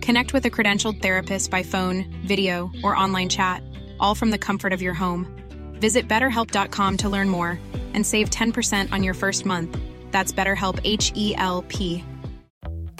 Connect 0.00 0.32
with 0.32 0.44
a 0.46 0.50
credentialed 0.50 1.02
therapist 1.02 1.50
by 1.50 1.62
phone, 1.62 2.04
video, 2.24 2.70
or 2.82 2.96
online 2.96 3.28
chat, 3.28 3.62
all 3.98 4.14
from 4.14 4.30
the 4.30 4.38
comfort 4.38 4.72
of 4.72 4.80
your 4.82 4.94
home. 4.94 5.26
Visit 5.74 6.08
betterhelp.com 6.08 6.96
to 6.98 7.08
learn 7.08 7.28
more 7.28 7.58
and 7.94 8.06
save 8.06 8.30
10% 8.30 8.92
on 8.92 9.02
your 9.02 9.14
first 9.14 9.44
month. 9.44 9.78
That's 10.10 10.32
BetterHelp 10.32 10.80
H 10.84 11.12
E 11.14 11.34
L 11.36 11.62
P. 11.68 12.04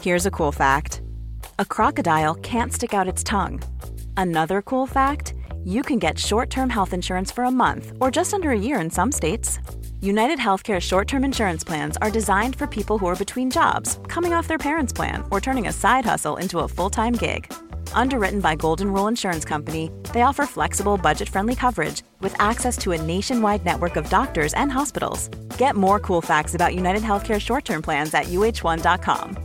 Here's 0.02 0.26
a 0.26 0.30
cool 0.30 0.52
fact 0.52 1.02
a 1.58 1.64
crocodile 1.64 2.34
can't 2.34 2.72
stick 2.72 2.94
out 2.94 3.08
its 3.08 3.22
tongue. 3.22 3.60
Another 4.16 4.62
cool 4.62 4.86
fact 4.86 5.34
you 5.64 5.82
can 5.82 5.98
get 5.98 6.18
short 6.18 6.48
term 6.48 6.70
health 6.70 6.94
insurance 6.94 7.30
for 7.30 7.44
a 7.44 7.50
month 7.50 7.92
or 8.00 8.10
just 8.10 8.32
under 8.32 8.50
a 8.50 8.58
year 8.58 8.80
in 8.80 8.90
some 8.90 9.12
states. 9.12 9.58
United 10.02 10.38
Healthcare 10.38 10.80
short 10.80 11.08
term 11.08 11.24
insurance 11.24 11.62
plans 11.64 11.98
are 11.98 12.10
designed 12.10 12.56
for 12.56 12.66
people 12.66 12.98
who 12.98 13.06
are 13.06 13.16
between 13.16 13.50
jobs, 13.50 13.98
coming 14.08 14.32
off 14.32 14.48
their 14.48 14.58
parents' 14.58 14.94
plan, 14.94 15.22
or 15.30 15.40
turning 15.40 15.68
a 15.68 15.72
side 15.72 16.04
hustle 16.06 16.38
into 16.38 16.58
a 16.60 16.68
full 16.68 16.90
time 16.90 17.12
gig. 17.12 17.52
Underwritten 17.92 18.40
by 18.40 18.56
Golden 18.56 18.92
Rule 18.92 19.08
Insurance 19.08 19.44
Company, 19.44 19.90
they 20.14 20.22
offer 20.22 20.46
flexible, 20.46 20.96
budget 20.96 21.28
friendly 21.28 21.54
coverage 21.54 22.02
with 22.20 22.34
access 22.38 22.78
to 22.78 22.92
a 22.92 23.02
nationwide 23.02 23.64
network 23.64 23.96
of 23.96 24.08
doctors 24.08 24.54
and 24.54 24.72
hospitals. 24.72 25.28
Get 25.58 25.76
more 25.76 26.00
cool 26.00 26.22
facts 26.22 26.54
about 26.54 26.74
United 26.74 27.02
Healthcare 27.02 27.40
short 27.40 27.64
term 27.64 27.82
plans 27.82 28.14
at 28.14 28.24
uh1.com. 28.24 29.36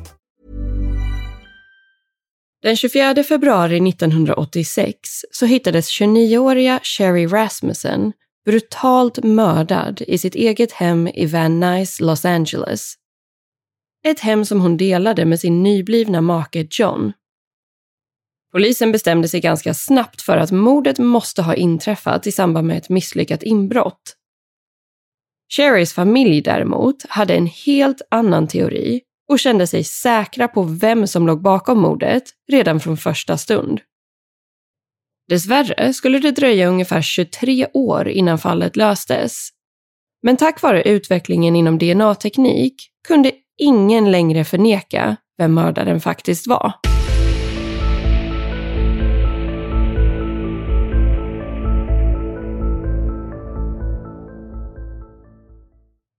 Den 2.64 2.76
24 2.76 3.24
februari 3.24 3.80
1986 3.80 5.26
så 5.32 5.46
hittades 5.46 6.02
29-åriga 6.02 6.80
Sherry 6.84 7.28
Rasmussen 7.28 8.14
brutalt 8.46 9.24
mördad 9.24 10.02
i 10.08 10.18
sitt 10.18 10.36
eget 10.36 10.72
hem 10.72 11.08
i 11.08 11.26
Van 11.26 11.60
Nuys, 11.60 12.00
Los 12.00 12.26
Angeles. 12.26 12.94
Ett 14.06 14.20
hem 14.20 14.46
som 14.46 14.62
hon 14.62 14.78
delade 14.78 15.26
med 15.26 15.40
sin 15.40 15.64
nyblivna 15.64 16.22
make 16.22 16.68
John. 16.70 17.14
Polisen 18.52 18.92
bestämde 18.92 19.28
sig 19.28 19.42
ganska 19.42 19.74
snabbt 19.74 20.22
för 20.22 20.38
att 20.38 20.52
mordet 20.52 21.00
måste 21.00 21.42
ha 21.42 21.56
inträffat 21.56 22.28
i 22.28 22.32
samband 22.32 22.68
med 22.68 22.78
ett 22.78 22.90
misslyckat 22.90 23.44
inbrott. 23.44 24.16
Sherrys 25.56 25.94
familj 25.94 26.42
däremot 26.42 27.06
hade 27.10 27.36
en 27.36 27.48
helt 27.48 28.02
annan 28.12 28.48
teori 28.48 29.02
och 29.30 29.40
kände 29.40 29.68
sig 29.68 29.84
säkra 29.84 30.48
på 30.48 30.64
vem 30.64 31.08
som 31.08 31.28
låg 31.28 31.42
bakom 31.42 31.80
mordet 31.80 32.24
redan 32.52 32.80
från 32.80 32.98
första 32.98 33.38
stund. 33.38 33.82
Dessvärre 35.28 35.94
skulle 35.94 36.20
det 36.20 36.32
dröja 36.32 36.68
ungefär 36.68 37.02
23 37.02 37.68
år 37.74 38.08
innan 38.08 38.38
fallet 38.38 38.76
löstes. 38.76 39.50
Men 40.24 40.38
tack 40.38 40.62
vare 40.62 40.84
utvecklingen 40.84 41.56
inom 41.56 41.78
DNA-teknik 41.78 42.76
kunde 43.08 43.32
ingen 43.58 44.12
längre 44.12 44.46
förneka 44.46 45.16
vem 45.38 45.54
mördaren 45.54 46.02
faktiskt 46.02 46.48
var. 46.48 46.74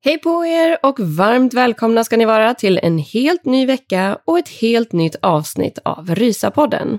Hej 0.04 0.18
på 0.18 0.46
er 0.46 0.78
och 0.82 1.00
varmt 1.00 1.54
välkomna 1.54 2.04
ska 2.04 2.16
ni 2.16 2.24
vara 2.24 2.54
till 2.54 2.80
en 2.82 2.98
helt 2.98 3.44
ny 3.44 3.66
vecka 3.66 4.18
och 4.24 4.38
ett 4.38 4.48
helt 4.48 4.92
nytt 4.92 5.16
avsnitt 5.22 5.78
av 5.84 6.14
Rysapodden. 6.14 6.98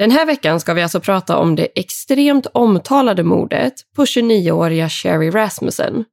Den 0.00 0.10
här 0.10 0.26
veckan 0.26 0.60
ska 0.60 0.74
vi 0.74 0.82
alltså 0.82 1.00
prata 1.00 1.36
om 1.36 1.56
det 1.56 1.68
extremt 1.74 2.46
omtalade 2.46 3.22
mordet 3.22 3.72
på 3.96 4.04
29-åriga 4.04 4.88
Sherry 4.88 5.30
Rasmussen. 5.30 6.04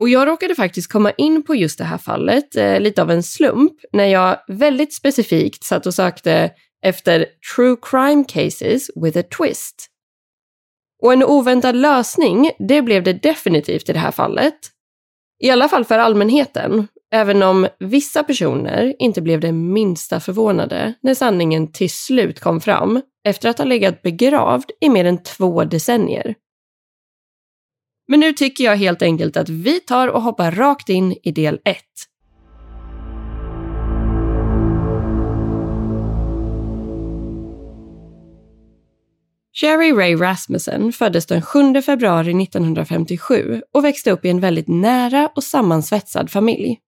Och 0.00 0.08
jag 0.08 0.28
råkade 0.28 0.54
faktiskt 0.54 0.92
komma 0.92 1.10
in 1.10 1.42
på 1.42 1.54
just 1.54 1.78
det 1.78 1.84
här 1.84 1.98
fallet, 1.98 2.56
eh, 2.56 2.80
lite 2.80 3.02
av 3.02 3.10
en 3.10 3.22
slump, 3.22 3.72
när 3.92 4.04
jag 4.04 4.38
väldigt 4.48 4.94
specifikt 4.94 5.64
satt 5.64 5.86
och 5.86 5.94
sökte 5.94 6.50
efter 6.82 7.26
true 7.56 7.76
crime 7.82 8.24
cases 8.28 8.90
with 9.02 9.18
a 9.18 9.22
twist. 9.36 9.86
Och 11.02 11.12
en 11.12 11.24
oväntad 11.24 11.76
lösning, 11.76 12.50
det 12.68 12.82
blev 12.82 13.02
det 13.02 13.12
definitivt 13.12 13.88
i 13.88 13.92
det 13.92 13.98
här 13.98 14.12
fallet. 14.12 14.58
I 15.42 15.50
alla 15.50 15.68
fall 15.68 15.84
för 15.84 15.98
allmänheten, 15.98 16.88
även 17.10 17.42
om 17.42 17.68
vissa 17.78 18.24
personer 18.24 18.94
inte 18.98 19.22
blev 19.22 19.40
det 19.40 19.52
minsta 19.52 20.20
förvånade 20.20 20.94
när 21.02 21.14
sanningen 21.14 21.72
till 21.72 21.90
slut 21.90 22.40
kom 22.40 22.60
fram 22.60 23.00
efter 23.24 23.48
att 23.48 23.58
ha 23.58 23.64
legat 23.64 24.02
begravd 24.02 24.70
i 24.80 24.88
mer 24.88 25.04
än 25.04 25.22
två 25.22 25.64
decennier. 25.64 26.34
Men 28.08 28.20
nu 28.20 28.32
tycker 28.32 28.64
jag 28.64 28.76
helt 28.76 29.02
enkelt 29.02 29.36
att 29.36 29.48
vi 29.48 29.80
tar 29.80 30.08
och 30.08 30.22
hoppar 30.22 30.52
rakt 30.52 30.88
in 30.88 31.16
i 31.22 31.32
del 31.32 31.60
1. 31.64 31.76
Jerry 39.62 39.92
Ray 39.92 40.16
Rasmussen 40.16 40.92
föddes 40.92 41.26
den 41.26 41.42
7 41.42 41.82
februari 41.82 42.42
1957 42.42 43.62
och 43.74 43.84
växte 43.84 44.10
upp 44.10 44.24
i 44.24 44.28
en 44.28 44.40
väldigt 44.40 44.68
nära 44.68 45.30
och 45.36 45.44
sammansvetsad 45.44 46.30
familj. 46.30 46.78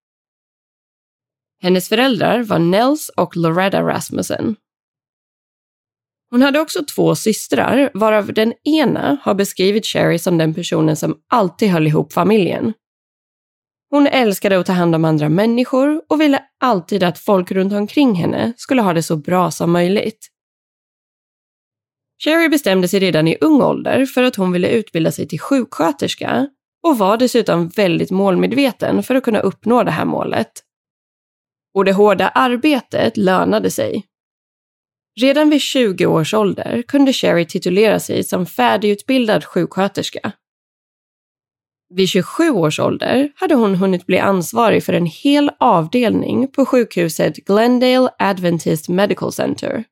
Hennes 1.62 1.88
föräldrar 1.88 2.42
var 2.42 2.58
Nels 2.58 3.08
och 3.08 3.36
Loretta 3.36 3.82
Rasmussen. 3.82 4.56
Hon 6.30 6.42
hade 6.42 6.60
också 6.60 6.84
två 6.84 7.14
systrar, 7.14 7.90
varav 7.94 8.32
den 8.32 8.52
ena 8.64 9.18
har 9.22 9.34
beskrivit 9.34 9.86
Sherry 9.86 10.18
som 10.18 10.38
den 10.38 10.54
personen 10.54 10.96
som 10.96 11.16
alltid 11.28 11.68
höll 11.68 11.86
ihop 11.86 12.12
familjen. 12.12 12.72
Hon 13.90 14.06
älskade 14.06 14.58
att 14.58 14.66
ta 14.66 14.72
hand 14.72 14.94
om 14.94 15.04
andra 15.04 15.28
människor 15.28 16.02
och 16.08 16.20
ville 16.20 16.42
alltid 16.60 17.02
att 17.02 17.18
folk 17.18 17.50
runt 17.50 17.72
omkring 17.72 18.14
henne 18.14 18.52
skulle 18.56 18.82
ha 18.82 18.92
det 18.92 19.02
så 19.02 19.16
bra 19.16 19.50
som 19.50 19.72
möjligt. 19.72 20.28
Sherry 22.24 22.48
bestämde 22.48 22.88
sig 22.88 23.00
redan 23.00 23.28
i 23.28 23.36
ung 23.40 23.62
ålder 23.62 24.06
för 24.06 24.22
att 24.22 24.36
hon 24.36 24.52
ville 24.52 24.68
utbilda 24.68 25.12
sig 25.12 25.28
till 25.28 25.40
sjuksköterska 25.40 26.48
och 26.82 26.98
var 26.98 27.16
dessutom 27.16 27.68
väldigt 27.68 28.10
målmedveten 28.10 29.02
för 29.02 29.14
att 29.14 29.24
kunna 29.24 29.40
uppnå 29.40 29.82
det 29.82 29.90
här 29.90 30.04
målet. 30.04 30.52
Och 31.74 31.84
det 31.84 31.92
hårda 31.92 32.28
arbetet 32.28 33.16
lönade 33.16 33.70
sig. 33.70 34.06
Redan 35.20 35.50
vid 35.50 35.60
20 35.60 36.06
års 36.06 36.34
ålder 36.34 36.82
kunde 36.88 37.12
Sherry 37.12 37.46
titulera 37.46 38.00
sig 38.00 38.24
som 38.24 38.46
färdigutbildad 38.46 39.44
sjuksköterska. 39.44 40.32
Vid 41.94 42.08
27 42.08 42.50
års 42.50 42.80
ålder 42.80 43.32
hade 43.34 43.54
hon 43.54 43.74
hunnit 43.74 44.06
bli 44.06 44.18
ansvarig 44.18 44.84
för 44.84 44.92
en 44.92 45.06
hel 45.06 45.50
avdelning 45.60 46.48
på 46.48 46.66
sjukhuset 46.66 47.36
Glendale 47.36 48.08
Adventist 48.18 48.88
Medical 48.88 49.32
Center. 49.32 49.84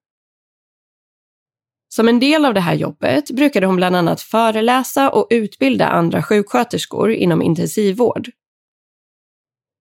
Som 1.89 2.09
en 2.09 2.21
del 2.21 2.45
av 2.45 2.55
det 2.55 2.61
här 2.61 2.75
jobbet 2.75 3.31
brukade 3.31 3.67
hon 3.67 3.77
bland 3.77 3.97
annat 3.97 4.21
föreläsa 4.21 5.11
och 5.11 5.27
utbilda 5.31 5.87
andra 5.87 6.23
sjuksköterskor 6.23 7.11
inom 7.11 7.43
intensivvård. 7.43 8.31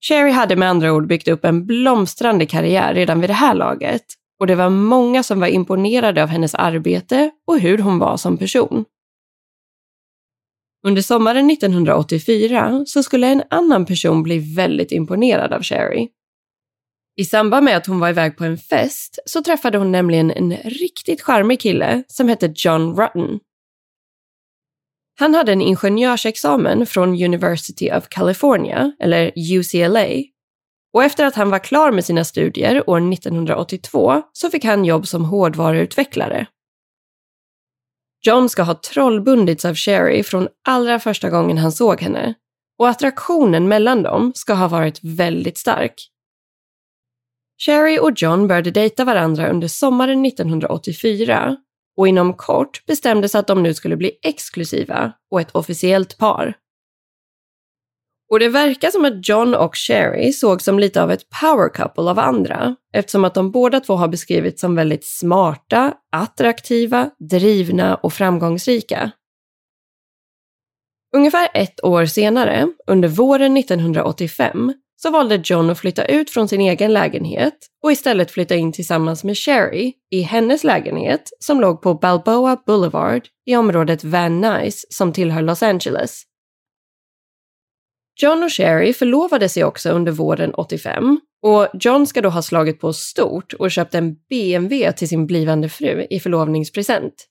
Sherry 0.01 0.31
hade 0.31 0.55
med 0.55 0.69
andra 0.69 0.93
ord 0.93 1.07
byggt 1.07 1.27
upp 1.27 1.45
en 1.45 1.65
blomstrande 1.65 2.45
karriär 2.45 2.93
redan 2.93 3.21
vid 3.21 3.29
det 3.29 3.33
här 3.33 3.55
laget 3.55 4.05
och 4.39 4.47
det 4.47 4.55
var 4.55 4.69
många 4.69 5.23
som 5.23 5.39
var 5.39 5.47
imponerade 5.47 6.23
av 6.23 6.29
hennes 6.29 6.55
arbete 6.55 7.31
och 7.47 7.59
hur 7.59 7.77
hon 7.77 7.99
var 7.99 8.17
som 8.17 8.37
person. 8.37 8.85
Under 10.87 11.01
sommaren 11.01 11.49
1984 11.49 12.83
så 12.85 13.03
skulle 13.03 13.27
en 13.27 13.43
annan 13.49 13.85
person 13.85 14.23
bli 14.23 14.55
väldigt 14.55 14.91
imponerad 14.91 15.53
av 15.53 15.63
Sherry. 15.63 16.07
I 17.15 17.25
samband 17.25 17.65
med 17.65 17.77
att 17.77 17.85
hon 17.85 17.99
var 17.99 18.09
iväg 18.09 18.37
på 18.37 18.43
en 18.43 18.57
fest 18.57 19.19
så 19.25 19.43
träffade 19.43 19.77
hon 19.77 19.91
nämligen 19.91 20.31
en 20.31 20.51
riktigt 20.57 21.21
charmig 21.21 21.59
kille 21.59 22.03
som 22.07 22.27
hette 22.27 22.53
John 22.55 22.95
Rutten. 22.95 23.39
Han 25.19 25.35
hade 25.35 25.51
en 25.51 25.61
ingenjörsexamen 25.61 26.85
från 26.85 27.23
University 27.23 27.91
of 27.91 28.07
California, 28.09 28.91
eller 28.99 29.31
UCLA, 29.35 30.07
och 30.93 31.03
efter 31.03 31.25
att 31.25 31.35
han 31.35 31.49
var 31.49 31.59
klar 31.59 31.91
med 31.91 32.05
sina 32.05 32.23
studier 32.23 32.89
år 32.89 33.13
1982 33.13 34.21
så 34.33 34.49
fick 34.49 34.65
han 34.65 34.85
jobb 34.85 35.07
som 35.07 35.25
hårdvaruutvecklare. 35.25 36.47
John 38.25 38.49
ska 38.49 38.63
ha 38.63 38.73
trollbundits 38.73 39.65
av 39.65 39.75
Sherry 39.75 40.23
från 40.23 40.47
allra 40.67 40.99
första 40.99 41.29
gången 41.29 41.57
han 41.57 41.71
såg 41.71 42.01
henne 42.01 42.33
och 42.77 42.89
attraktionen 42.89 43.67
mellan 43.67 44.03
dem 44.03 44.31
ska 44.35 44.53
ha 44.53 44.67
varit 44.67 44.99
väldigt 45.03 45.57
stark. 45.57 45.93
Sherry 47.65 47.99
och 47.99 48.11
John 48.15 48.47
började 48.47 48.71
dejta 48.71 49.05
varandra 49.05 49.49
under 49.49 49.67
sommaren 49.67 50.25
1984 50.25 51.57
och 51.99 52.07
inom 52.07 52.33
kort 52.33 52.85
bestämdes 52.85 53.35
att 53.35 53.47
de 53.47 53.63
nu 53.63 53.73
skulle 53.73 53.97
bli 53.97 54.11
exklusiva 54.21 55.11
och 55.31 55.41
ett 55.41 55.51
officiellt 55.51 56.17
par. 56.17 56.53
Och 58.31 58.39
det 58.39 58.49
verkar 58.49 58.91
som 58.91 59.05
att 59.05 59.27
John 59.27 59.55
och 59.55 59.75
Sherry 59.75 60.31
såg 60.31 60.61
som 60.61 60.79
lite 60.79 61.03
av 61.03 61.11
ett 61.11 61.29
power 61.41 61.69
couple 61.69 62.03
av 62.09 62.19
andra 62.19 62.75
eftersom 62.93 63.25
att 63.25 63.33
de 63.33 63.51
båda 63.51 63.79
två 63.79 63.95
har 63.95 64.07
beskrivits 64.07 64.61
som 64.61 64.75
väldigt 64.75 65.05
smarta, 65.05 65.93
attraktiva, 66.11 67.09
drivna 67.29 67.95
och 67.95 68.13
framgångsrika. 68.13 69.11
Ungefär 71.15 71.49
ett 71.53 71.83
år 71.83 72.05
senare, 72.05 72.67
under 72.87 73.07
våren 73.07 73.57
1985, 73.57 74.73
så 75.01 75.11
valde 75.11 75.41
John 75.43 75.69
att 75.69 75.79
flytta 75.79 76.05
ut 76.05 76.29
från 76.29 76.47
sin 76.47 76.61
egen 76.61 76.93
lägenhet 76.93 77.53
och 77.83 77.91
istället 77.91 78.31
flytta 78.31 78.55
in 78.55 78.71
tillsammans 78.71 79.23
med 79.23 79.37
Sherry 79.37 79.93
i 80.11 80.21
hennes 80.21 80.63
lägenhet 80.63 81.29
som 81.39 81.61
låg 81.61 81.81
på 81.81 81.93
Balboa 81.93 82.57
Boulevard 82.65 83.27
i 83.45 83.55
området 83.55 84.03
Van 84.03 84.41
Nuys 84.41 84.85
som 84.89 85.13
tillhör 85.13 85.41
Los 85.41 85.63
Angeles. 85.63 86.23
John 88.21 88.43
och 88.43 88.51
Sherry 88.51 88.93
förlovade 88.93 89.49
sig 89.49 89.63
också 89.63 89.89
under 89.89 90.11
våren 90.11 90.53
85 90.53 91.19
och 91.41 91.67
John 91.73 92.07
ska 92.07 92.21
då 92.21 92.29
ha 92.29 92.41
slagit 92.41 92.79
på 92.79 92.93
stort 92.93 93.53
och 93.53 93.71
köpt 93.71 93.95
en 93.95 94.15
BMW 94.29 94.91
till 94.91 95.09
sin 95.09 95.27
blivande 95.27 95.69
fru 95.69 96.07
i 96.09 96.19
förlovningspresent. 96.19 97.25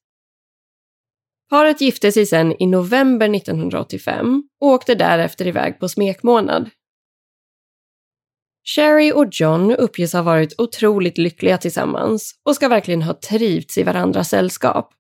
Paret 1.51 1.81
gifte 1.81 2.13
sig 2.13 2.27
sen 2.27 2.63
i 2.63 2.67
november 2.67 3.37
1985 3.37 4.43
och 4.61 4.69
åkte 4.69 4.95
därefter 4.95 5.47
iväg 5.47 5.81
på 5.81 5.89
smekmånad. 5.89 6.71
Sherry 8.75 9.13
och 9.13 9.27
John 9.33 9.73
uppges 9.73 10.13
ha 10.13 10.23
varit 10.23 10.61
otroligt 10.61 11.19
lyckliga 11.19 11.59
tillsammans 11.59 12.35
och 12.45 12.55
ska 12.55 12.69
verkligen 12.69 13.03
ha 13.03 13.15
trivts 13.15 13.79
i 13.79 13.83
varandras 13.83 14.29
sällskap. 14.29 14.93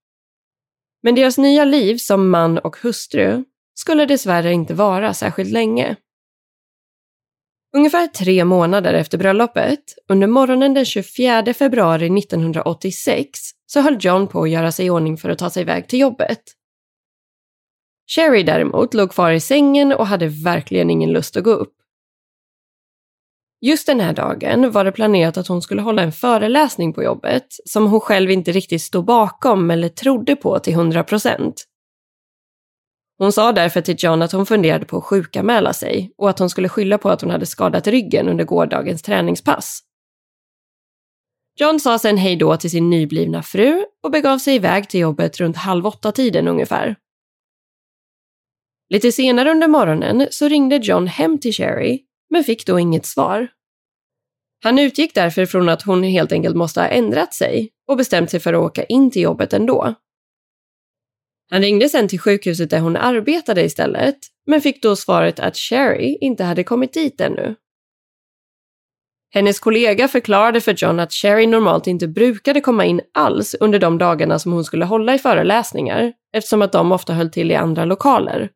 Men 1.03 1.15
deras 1.15 1.38
nya 1.38 1.65
liv 1.65 1.97
som 1.97 2.31
man 2.31 2.59
och 2.59 2.76
hustru 2.76 3.44
skulle 3.75 4.06
dessvärre 4.06 4.53
inte 4.53 4.75
vara 4.75 5.15
särskilt 5.15 5.50
länge. 5.50 5.97
Ungefär 7.76 8.06
tre 8.06 8.44
månader 8.44 8.94
efter 8.94 9.19
bröllopet, 9.19 9.94
under 10.09 10.26
morgonen 10.26 10.75
den 10.75 10.85
24 10.85 11.55
februari 11.55 12.19
1986, 12.19 13.41
så 13.67 13.81
höll 13.81 13.99
John 14.00 14.29
på 14.29 14.43
att 14.43 14.50
göra 14.50 14.73
sig 14.73 14.87
i 14.87 14.91
ordning 14.91 15.17
för 15.17 15.31
att 15.31 15.38
ta 15.38 15.50
sig 15.50 15.62
iväg 15.62 15.88
till 15.88 16.00
jobbet. 16.00 16.43
Sherry 18.11 18.43
däremot 18.43 18.94
låg 18.94 19.11
kvar 19.11 19.32
i 19.32 19.41
sängen 19.41 19.93
och 19.93 20.06
hade 20.06 20.29
verkligen 20.29 20.91
ingen 20.91 21.12
lust 21.12 21.37
att 21.37 21.44
gå 21.44 21.50
upp. 21.50 21.78
Just 23.61 23.87
den 23.87 24.01
här 24.01 24.13
dagen 24.13 24.71
var 24.71 24.85
det 24.85 24.93
planerat 24.93 25.37
att 25.37 25.49
hon 25.49 25.63
skulle 25.63 25.83
hålla 25.83 26.03
en 26.03 26.13
föreläsning 26.13 26.93
på 26.93 27.03
jobbet 27.03 27.47
som 27.65 27.87
hon 27.87 28.01
själv 28.01 28.31
inte 28.31 28.53
riktigt 28.53 28.83
stod 28.83 29.05
bakom 29.05 29.71
eller 29.71 29.89
trodde 29.89 30.37
på 30.37 30.59
till 30.59 30.73
100 30.73 31.05
procent. 31.05 31.65
Hon 33.19 33.33
sa 33.33 33.53
därför 33.53 33.81
till 33.81 33.97
John 33.99 34.23
att 34.23 34.33
hon 34.33 34.47
funderade 34.47 34.85
på 34.85 34.97
att 34.97 35.05
sjukanmäla 35.05 35.73
sig 35.73 36.13
och 36.19 36.31
att 36.31 36.39
hon 36.39 36.51
skulle 36.51 36.69
skylla 36.69 36.99
på 36.99 37.11
att 37.11 37.21
hon 37.21 37.31
hade 37.31 37.47
skadat 37.47 37.87
ryggen 37.87 38.29
under 38.29 38.45
gårdagens 38.45 39.03
träningspass. 39.03 39.81
John 41.61 41.81
sa 41.81 41.99
sen 41.99 42.17
hej 42.17 42.37
då 42.37 42.57
till 42.57 42.71
sin 42.71 42.91
nyblivna 42.91 43.43
fru 43.43 43.85
och 44.03 44.11
begav 44.11 44.39
sig 44.39 44.55
iväg 44.55 44.89
till 44.89 45.01
jobbet 45.01 45.41
runt 45.41 45.57
halv 45.57 45.87
åtta-tiden 45.87 46.49
ungefär. 46.49 46.97
Lite 48.91 49.13
senare 49.13 49.51
under 49.51 49.69
morgonen 49.69 50.29
så 50.31 50.49
ringde 50.49 50.77
John 50.77 51.07
hem 51.07 51.41
till 51.41 51.53
Sherry, 51.53 52.08
men 52.31 52.45
fick 52.45 52.67
då 52.67 52.79
inget 52.79 53.07
svar. 53.07 53.49
Han 54.65 54.79
utgick 54.79 55.15
därför 55.15 55.47
från 55.47 55.69
att 55.69 55.83
hon 55.83 56.03
helt 56.03 56.33
enkelt 56.33 56.57
måste 56.57 56.81
ha 56.81 56.89
ändrat 56.89 57.35
sig 57.35 57.71
och 57.89 57.97
bestämt 57.97 58.31
sig 58.31 58.41
för 58.41 58.53
att 58.53 58.61
åka 58.61 58.85
in 58.85 59.11
till 59.11 59.23
jobbet 59.23 59.53
ändå. 59.53 59.95
Han 61.51 61.63
ringde 61.63 61.89
sen 61.89 62.09
till 62.09 62.21
sjukhuset 62.21 62.71
där 62.71 62.81
hon 62.81 62.97
arbetade 62.97 63.65
istället, 63.65 64.19
men 64.47 64.61
fick 64.61 64.83
då 64.83 64.97
svaret 64.97 65.41
att 65.41 65.57
Sherry 65.57 66.19
inte 66.21 66.45
hade 66.45 66.65
kommit 66.65 66.93
dit 66.93 67.21
ännu. 67.21 67.55
Hennes 69.31 69.61
kollega 69.61 70.09
förklarade 70.09 70.61
för 70.61 70.75
John 70.77 71.01
att 71.01 71.13
Sherry 71.13 71.47
normalt 71.47 71.87
inte 71.87 72.09
brukade 72.09 72.61
komma 72.61 72.85
in 72.85 73.01
alls 73.15 73.55
under 73.61 73.79
de 73.79 73.99
dagarna 73.99 74.39
som 74.39 74.53
hon 74.53 74.65
skulle 74.65 74.85
hålla 74.85 75.15
i 75.15 75.19
föreläsningar, 75.19 76.13
eftersom 76.33 76.63
att 76.63 76.73
de 76.73 76.93
ofta 76.93 77.13
höll 77.13 77.31
till 77.31 77.51
i 77.51 77.55
andra 77.55 77.85
lokaler. 77.85 78.51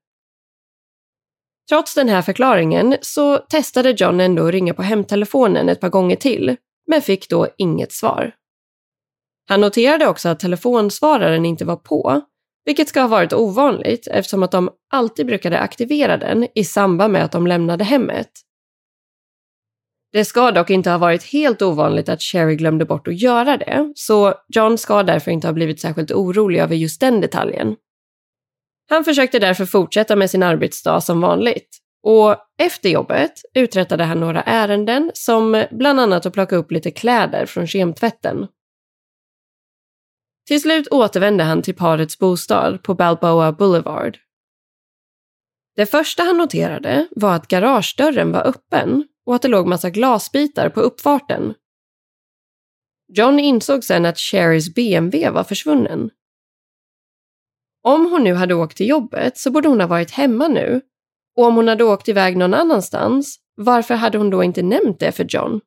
Trots 1.68 1.94
den 1.94 2.08
här 2.08 2.22
förklaringen 2.22 2.96
så 3.00 3.38
testade 3.38 3.90
John 3.90 4.20
ändå 4.20 4.46
att 4.46 4.52
ringa 4.52 4.74
på 4.74 4.82
hemtelefonen 4.82 5.68
ett 5.68 5.80
par 5.80 5.88
gånger 5.88 6.16
till, 6.16 6.56
men 6.86 7.02
fick 7.02 7.28
då 7.28 7.48
inget 7.58 7.92
svar. 7.92 8.34
Han 9.48 9.60
noterade 9.60 10.06
också 10.06 10.28
att 10.28 10.40
telefonsvararen 10.40 11.46
inte 11.46 11.64
var 11.64 11.76
på 11.76 12.22
vilket 12.64 12.88
ska 12.88 13.00
ha 13.00 13.08
varit 13.08 13.32
ovanligt 13.32 14.06
eftersom 14.06 14.42
att 14.42 14.50
de 14.50 14.70
alltid 14.90 15.26
brukade 15.26 15.58
aktivera 15.58 16.16
den 16.16 16.48
i 16.54 16.64
samband 16.64 17.12
med 17.12 17.24
att 17.24 17.32
de 17.32 17.46
lämnade 17.46 17.84
hemmet. 17.84 18.30
Det 20.12 20.24
ska 20.24 20.50
dock 20.50 20.70
inte 20.70 20.90
ha 20.90 20.98
varit 20.98 21.24
helt 21.24 21.62
ovanligt 21.62 22.08
att 22.08 22.22
Sherry 22.22 22.56
glömde 22.56 22.84
bort 22.84 23.08
att 23.08 23.20
göra 23.20 23.56
det, 23.56 23.92
så 23.94 24.34
John 24.48 24.78
ska 24.78 25.02
därför 25.02 25.30
inte 25.30 25.46
ha 25.46 25.52
blivit 25.52 25.80
särskilt 25.80 26.10
orolig 26.10 26.60
över 26.60 26.74
just 26.76 27.00
den 27.00 27.20
detaljen. 27.20 27.76
Han 28.92 29.04
försökte 29.04 29.38
därför 29.38 29.66
fortsätta 29.66 30.16
med 30.16 30.30
sin 30.30 30.42
arbetsdag 30.42 31.00
som 31.00 31.20
vanligt. 31.20 31.78
Och 32.02 32.36
efter 32.58 32.88
jobbet 32.88 33.32
uträttade 33.54 34.04
han 34.04 34.20
några 34.20 34.42
ärenden 34.42 35.10
som 35.14 35.64
bland 35.70 36.00
annat 36.00 36.26
att 36.26 36.32
plocka 36.32 36.56
upp 36.56 36.72
lite 36.72 36.90
kläder 36.90 37.46
från 37.46 37.66
kemtvätten 37.66 38.46
till 40.46 40.60
slut 40.60 40.88
återvände 40.88 41.44
han 41.44 41.62
till 41.62 41.74
parets 41.74 42.18
bostad 42.18 42.82
på 42.82 42.94
Balboa 42.94 43.52
Boulevard. 43.52 44.18
Det 45.76 45.86
första 45.86 46.22
han 46.22 46.38
noterade 46.38 47.08
var 47.10 47.34
att 47.34 47.48
garagedörren 47.48 48.32
var 48.32 48.46
öppen 48.46 49.04
och 49.26 49.34
att 49.34 49.42
det 49.42 49.48
låg 49.48 49.66
massa 49.66 49.90
glasbitar 49.90 50.68
på 50.68 50.80
uppfarten. 50.80 51.54
John 53.12 53.38
insåg 53.38 53.84
sen 53.84 54.06
att 54.06 54.18
Sherrys 54.18 54.74
BMW 54.74 55.30
var 55.30 55.44
försvunnen. 55.44 56.10
Om 57.82 58.10
hon 58.10 58.24
nu 58.24 58.34
hade 58.34 58.54
åkt 58.54 58.76
till 58.76 58.88
jobbet 58.88 59.38
så 59.38 59.50
borde 59.50 59.68
hon 59.68 59.80
ha 59.80 59.86
varit 59.86 60.10
hemma 60.10 60.48
nu. 60.48 60.80
Och 61.36 61.44
om 61.44 61.56
hon 61.56 61.68
hade 61.68 61.84
åkt 61.84 62.08
iväg 62.08 62.36
någon 62.36 62.54
annanstans, 62.54 63.38
varför 63.56 63.94
hade 63.94 64.18
hon 64.18 64.30
då 64.30 64.44
inte 64.44 64.62
nämnt 64.62 65.00
det 65.00 65.12
för 65.12 65.26
John? 65.28 65.60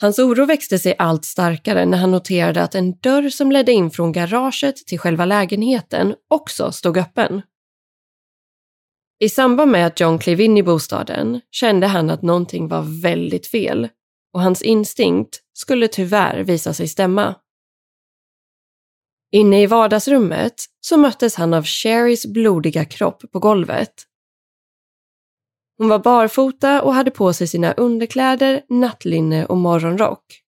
Hans 0.00 0.18
oro 0.18 0.44
växte 0.44 0.78
sig 0.78 0.94
allt 0.98 1.24
starkare 1.24 1.86
när 1.86 1.98
han 1.98 2.10
noterade 2.10 2.62
att 2.62 2.74
en 2.74 2.98
dörr 2.98 3.28
som 3.28 3.52
ledde 3.52 3.72
in 3.72 3.90
från 3.90 4.12
garaget 4.12 4.76
till 4.76 4.98
själva 4.98 5.24
lägenheten 5.24 6.14
också 6.30 6.72
stod 6.72 6.98
öppen. 6.98 7.42
I 9.18 9.28
samband 9.28 9.70
med 9.70 9.86
att 9.86 10.00
John 10.00 10.18
klev 10.18 10.40
in 10.40 10.56
i 10.56 10.62
bostaden 10.62 11.40
kände 11.50 11.86
han 11.86 12.10
att 12.10 12.22
någonting 12.22 12.68
var 12.68 13.02
väldigt 13.02 13.46
fel 13.46 13.88
och 14.32 14.42
hans 14.42 14.62
instinkt 14.62 15.40
skulle 15.52 15.88
tyvärr 15.88 16.44
visa 16.44 16.72
sig 16.72 16.88
stämma. 16.88 17.34
Inne 19.32 19.62
i 19.62 19.66
vardagsrummet 19.66 20.54
så 20.80 20.96
möttes 20.96 21.34
han 21.34 21.54
av 21.54 21.64
Sherrys 21.64 22.26
blodiga 22.26 22.84
kropp 22.84 23.22
på 23.32 23.38
golvet 23.38 24.06
hon 25.78 25.88
var 25.88 25.98
barfota 25.98 26.82
och 26.82 26.94
hade 26.94 27.10
på 27.10 27.32
sig 27.32 27.46
sina 27.48 27.72
underkläder, 27.72 28.62
nattlinne 28.68 29.46
och 29.46 29.56
morgonrock. 29.56 30.42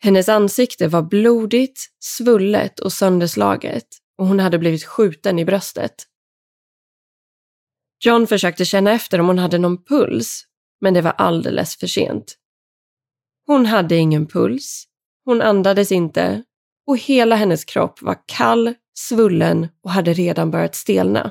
Hennes 0.00 0.28
ansikte 0.28 0.88
var 0.88 1.02
blodigt, 1.02 1.80
svullet 2.00 2.80
och 2.80 2.92
sönderslaget 2.92 3.86
och 4.18 4.26
hon 4.26 4.40
hade 4.40 4.58
blivit 4.58 4.84
skjuten 4.84 5.38
i 5.38 5.44
bröstet. 5.44 5.94
John 8.04 8.26
försökte 8.26 8.64
känna 8.64 8.92
efter 8.92 9.20
om 9.20 9.26
hon 9.26 9.38
hade 9.38 9.58
någon 9.58 9.84
puls, 9.84 10.44
men 10.80 10.94
det 10.94 11.02
var 11.02 11.12
alldeles 11.12 11.76
för 11.76 11.86
sent. 11.86 12.34
Hon 13.46 13.66
hade 13.66 13.96
ingen 13.96 14.26
puls, 14.26 14.84
hon 15.24 15.42
andades 15.42 15.92
inte 15.92 16.44
och 16.88 16.98
hela 16.98 17.36
hennes 17.36 17.64
kropp 17.64 18.02
var 18.02 18.16
kall, 18.26 18.74
svullen 18.98 19.68
och 19.82 19.90
hade 19.90 20.12
redan 20.12 20.50
börjat 20.50 20.74
stelna. 20.74 21.30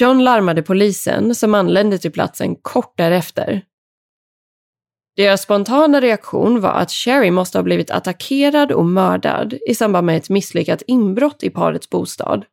John 0.00 0.24
larmade 0.24 0.62
polisen 0.62 1.34
som 1.34 1.54
anlände 1.54 1.98
till 1.98 2.12
platsen 2.12 2.56
kort 2.56 2.94
därefter. 2.96 3.64
Deras 5.16 5.42
spontana 5.42 6.00
reaktion 6.00 6.60
var 6.60 6.72
att 6.72 6.90
Sherry 6.90 7.30
måste 7.30 7.58
ha 7.58 7.62
blivit 7.62 7.90
attackerad 7.90 8.72
och 8.72 8.86
mördad 8.86 9.54
i 9.68 9.74
samband 9.74 10.06
med 10.06 10.16
ett 10.16 10.30
misslyckat 10.30 10.82
inbrott 10.86 11.42
i 11.42 11.50
parets 11.50 11.90
bostad. 11.90 12.44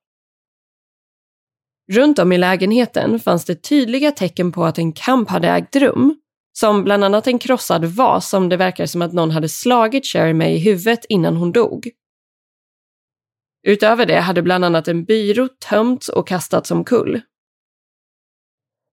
Runt 1.91 2.19
om 2.19 2.31
i 2.31 2.38
lägenheten 2.38 3.19
fanns 3.19 3.45
det 3.45 3.63
tydliga 3.63 4.12
tecken 4.12 4.51
på 4.51 4.65
att 4.65 4.77
en 4.77 4.93
kamp 4.93 5.29
hade 5.29 5.50
ägt 5.50 5.75
rum, 5.75 6.19
som 6.59 6.83
bland 6.83 7.03
annat 7.03 7.27
en 7.27 7.39
krossad 7.39 7.85
vas 7.85 8.29
som 8.29 8.49
det 8.49 8.57
verkar 8.57 8.85
som 8.85 9.01
att 9.01 9.13
någon 9.13 9.31
hade 9.31 9.49
slagit 9.49 10.05
Sherry 10.05 10.33
med 10.33 10.55
i 10.55 10.57
huvudet 10.57 11.05
innan 11.09 11.35
hon 11.35 11.51
dog. 11.51 11.89
Utöver 13.67 14.05
det 14.05 14.19
hade 14.19 14.41
bland 14.41 14.65
annat 14.65 14.87
en 14.87 15.05
byrå 15.05 15.47
tömts 15.69 16.09
och 16.09 16.27
kastats 16.27 16.71
omkull. 16.71 17.21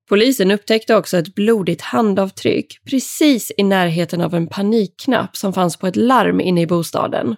Polisen 0.08 0.50
upptäckte 0.50 0.96
också 0.96 1.16
ett 1.16 1.34
blodigt 1.34 1.82
handavtryck 1.82 2.84
precis 2.90 3.52
i 3.56 3.62
närheten 3.62 4.20
av 4.20 4.34
en 4.34 4.46
panikknapp 4.46 5.36
som 5.36 5.52
fanns 5.52 5.76
på 5.76 5.86
ett 5.86 5.96
larm 5.96 6.40
inne 6.40 6.60
i 6.60 6.66
bostaden. 6.66 7.36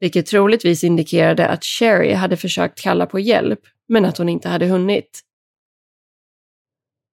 Vilket 0.00 0.26
troligtvis 0.26 0.84
indikerade 0.84 1.48
att 1.48 1.64
Sherry 1.64 2.12
hade 2.12 2.36
försökt 2.36 2.80
kalla 2.80 3.06
på 3.06 3.20
hjälp, 3.20 3.60
men 3.88 4.04
att 4.04 4.18
hon 4.18 4.28
inte 4.28 4.48
hade 4.48 4.66
hunnit. 4.66 5.24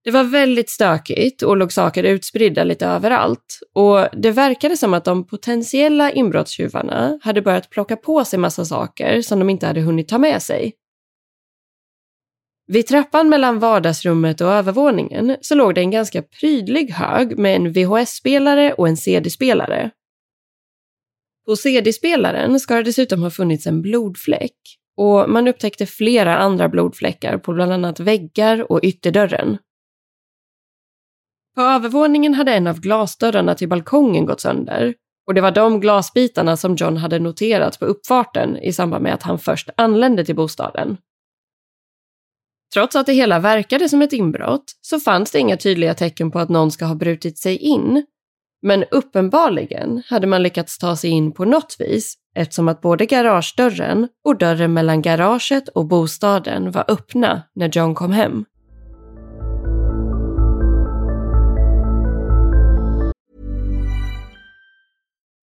Det 0.05 0.11
var 0.11 0.23
väldigt 0.23 0.69
stökigt 0.69 1.41
och 1.41 1.57
låg 1.57 1.71
saker 1.71 2.03
utspridda 2.03 2.63
lite 2.63 2.85
överallt 2.85 3.59
och 3.73 4.07
det 4.13 4.31
verkade 4.31 4.77
som 4.77 4.93
att 4.93 5.05
de 5.05 5.27
potentiella 5.27 6.11
inbrottstjuvarna 6.11 7.19
hade 7.21 7.41
börjat 7.41 7.69
plocka 7.69 7.95
på 7.95 8.25
sig 8.25 8.39
massa 8.39 8.65
saker 8.65 9.21
som 9.21 9.39
de 9.39 9.49
inte 9.49 9.67
hade 9.67 9.81
hunnit 9.81 10.07
ta 10.07 10.17
med 10.17 10.41
sig. 10.41 10.73
Vid 12.67 12.87
trappan 12.87 13.29
mellan 13.29 13.59
vardagsrummet 13.59 14.41
och 14.41 14.47
övervåningen 14.47 15.37
så 15.41 15.55
låg 15.55 15.75
det 15.75 15.81
en 15.81 15.91
ganska 15.91 16.21
prydlig 16.21 16.91
hög 16.91 17.37
med 17.37 17.55
en 17.55 17.71
VHS-spelare 17.71 18.73
och 18.73 18.87
en 18.87 18.97
CD-spelare. 18.97 19.91
På 21.45 21.55
CD-spelaren 21.55 22.59
ska 22.59 22.75
det 22.75 22.83
dessutom 22.83 23.23
ha 23.23 23.29
funnits 23.29 23.67
en 23.67 23.81
blodfläck 23.81 24.57
och 24.97 25.29
man 25.29 25.47
upptäckte 25.47 25.85
flera 25.85 26.37
andra 26.37 26.69
blodfläckar 26.69 27.37
på 27.37 27.53
bland 27.53 27.73
annat 27.73 27.99
väggar 27.99 28.71
och 28.71 28.79
ytterdörren. 28.83 29.57
På 31.55 31.61
övervåningen 31.61 32.33
hade 32.33 32.53
en 32.53 32.67
av 32.67 32.79
glasdörrarna 32.79 33.55
till 33.55 33.69
balkongen 33.69 34.25
gått 34.25 34.41
sönder 34.41 34.93
och 35.27 35.33
det 35.33 35.41
var 35.41 35.51
de 35.51 35.79
glasbitarna 35.79 36.57
som 36.57 36.75
John 36.75 36.97
hade 36.97 37.19
noterat 37.19 37.79
på 37.79 37.85
uppfarten 37.85 38.57
i 38.57 38.73
samband 38.73 39.03
med 39.03 39.13
att 39.13 39.23
han 39.23 39.39
först 39.39 39.69
anlände 39.77 40.25
till 40.25 40.35
bostaden. 40.35 40.97
Trots 42.73 42.95
att 42.95 43.05
det 43.05 43.13
hela 43.13 43.39
verkade 43.39 43.89
som 43.89 44.01
ett 44.01 44.13
inbrott 44.13 44.63
så 44.81 44.99
fanns 44.99 45.31
det 45.31 45.39
inga 45.39 45.57
tydliga 45.57 45.93
tecken 45.93 46.31
på 46.31 46.39
att 46.39 46.49
någon 46.49 46.71
ska 46.71 46.85
ha 46.85 46.95
brutit 46.95 47.37
sig 47.37 47.57
in. 47.57 48.05
Men 48.61 48.83
uppenbarligen 48.91 50.03
hade 50.07 50.27
man 50.27 50.43
lyckats 50.43 50.77
ta 50.77 50.95
sig 50.95 51.09
in 51.09 51.31
på 51.31 51.45
något 51.45 51.75
vis 51.79 52.15
eftersom 52.35 52.67
att 52.67 52.81
både 52.81 53.05
garagedörren 53.05 54.07
och 54.25 54.37
dörren 54.37 54.73
mellan 54.73 55.01
garaget 55.01 55.67
och 55.67 55.85
bostaden 55.85 56.71
var 56.71 56.85
öppna 56.87 57.41
när 57.55 57.69
John 57.69 57.95
kom 57.95 58.11
hem. 58.11 58.45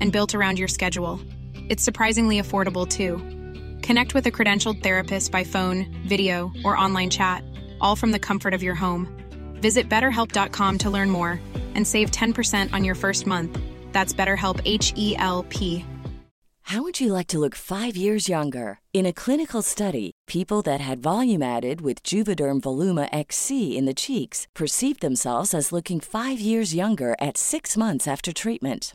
and 0.00 0.12
built 0.12 0.34
around 0.34 0.58
your 0.58 0.68
schedule. 0.68 1.20
It's 1.68 1.82
surprisingly 1.84 2.40
affordable 2.40 2.86
too. 2.86 3.18
Connect 3.82 4.14
with 4.14 4.26
a 4.26 4.30
credentialed 4.30 4.82
therapist 4.82 5.32
by 5.32 5.44
phone, 5.44 5.86
video, 6.06 6.52
or 6.64 6.76
online 6.76 7.10
chat, 7.10 7.44
all 7.80 7.96
from 7.96 8.10
the 8.12 8.18
comfort 8.18 8.54
of 8.54 8.62
your 8.62 8.74
home. 8.74 9.08
Visit 9.54 9.88
betterhelp.com 9.88 10.78
to 10.78 10.90
learn 10.90 11.10
more 11.10 11.40
and 11.74 11.86
save 11.86 12.10
10% 12.10 12.72
on 12.72 12.84
your 12.84 12.94
first 12.94 13.26
month. 13.26 13.58
That's 13.92 14.12
BetterHelp 14.12 14.60
H 14.64 14.92
E 14.96 15.16
L 15.16 15.44
P. 15.48 15.84
How 16.70 16.82
would 16.84 17.00
you 17.00 17.12
like 17.12 17.26
to 17.28 17.40
look 17.40 17.56
five 17.56 17.96
years 17.96 18.28
younger? 18.28 18.78
In 18.94 19.04
a 19.04 19.12
clinical 19.12 19.60
study, 19.60 20.12
people 20.28 20.62
that 20.62 20.80
had 20.80 21.02
volume 21.02 21.42
added 21.42 21.80
with 21.80 22.04
Juvederm 22.04 22.60
Voluma 22.60 23.08
XC 23.10 23.76
in 23.76 23.86
the 23.86 23.94
cheeks 23.94 24.46
perceived 24.54 25.00
themselves 25.00 25.52
as 25.52 25.72
looking 25.72 25.98
five 25.98 26.38
years 26.38 26.72
younger 26.72 27.16
at 27.20 27.36
six 27.36 27.76
months 27.76 28.06
after 28.06 28.32
treatment. 28.32 28.94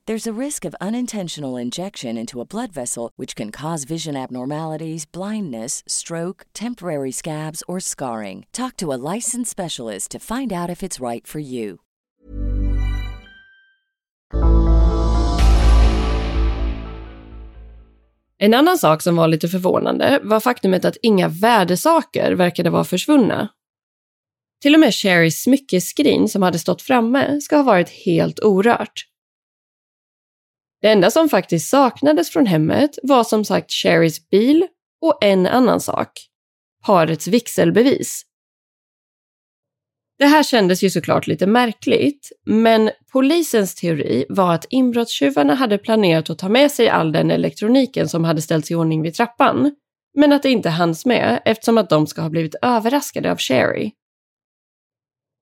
There's 0.11 0.39
a 0.39 0.45
risk 0.45 0.65
of 0.65 0.75
unintentional 0.81 1.55
injection 1.61 2.17
into 2.17 2.41
a 2.41 2.45
blood 2.45 2.73
vessel, 2.73 3.11
which 3.15 3.33
can 3.33 3.51
cause 3.51 3.85
vision 3.85 4.17
abnormalities, 4.17 5.11
blindness, 5.11 5.83
stroke, 5.87 6.45
temporary 6.53 7.11
scabs, 7.11 7.63
or 7.67 7.79
scarring. 7.79 8.45
Talk 8.51 8.75
to 8.77 8.91
a 8.91 8.99
licensed 9.15 9.49
specialist 9.51 10.11
to 10.11 10.19
find 10.19 10.51
out 10.51 10.69
if 10.69 10.83
it's 10.83 10.99
right 10.99 11.27
for 11.27 11.39
you. 11.39 11.77
En 18.37 18.53
annan 18.53 18.77
sak 18.77 19.01
som 19.01 19.15
var 19.15 19.27
lite 19.27 19.47
förvånande 19.47 20.19
var 20.23 20.39
faktumet 20.39 20.85
att 20.85 20.97
inga 21.01 21.27
värdesaker 21.27 22.31
verkade 22.31 22.69
vara 22.69 22.83
försvunna. 22.83 23.49
Till 24.61 24.73
och 24.73 24.79
med 24.79 24.93
Sherrys 24.93 25.43
smyckeskrin 25.43 26.27
som 26.27 26.41
hade 26.41 26.59
stått 26.59 26.81
framme 26.81 27.41
ska 27.41 27.55
ha 27.55 27.63
varit 27.63 27.89
helt 27.89 28.39
orört. 28.39 29.10
Det 30.81 30.87
enda 30.87 31.11
som 31.11 31.29
faktiskt 31.29 31.69
saknades 31.69 32.29
från 32.29 32.45
hemmet 32.45 32.99
var 33.03 33.23
som 33.23 33.45
sagt 33.45 33.71
Sherrys 33.71 34.29
bil 34.29 34.67
och 35.01 35.23
en 35.23 35.47
annan 35.47 35.81
sak. 35.81 36.11
Parets 36.85 37.27
vigselbevis. 37.27 38.23
Det 40.19 40.25
här 40.25 40.43
kändes 40.43 40.83
ju 40.83 40.89
såklart 40.89 41.27
lite 41.27 41.47
märkligt, 41.47 42.29
men 42.45 42.91
polisens 43.11 43.75
teori 43.75 44.25
var 44.29 44.53
att 44.53 44.65
inbrottstjuvarna 44.69 45.55
hade 45.55 45.77
planerat 45.77 46.29
att 46.29 46.39
ta 46.39 46.49
med 46.49 46.71
sig 46.71 46.89
all 46.89 47.11
den 47.11 47.31
elektroniken 47.31 48.09
som 48.09 48.23
hade 48.23 48.41
ställts 48.41 48.71
i 48.71 48.75
ordning 48.75 49.01
vid 49.01 49.13
trappan, 49.13 49.75
men 50.17 50.33
att 50.33 50.43
det 50.43 50.49
inte 50.49 50.69
hanns 50.69 51.05
med 51.05 51.41
eftersom 51.45 51.77
att 51.77 51.89
de 51.89 52.07
ska 52.07 52.21
ha 52.21 52.29
blivit 52.29 52.55
överraskade 52.61 53.31
av 53.31 53.37
Sherry. 53.37 53.91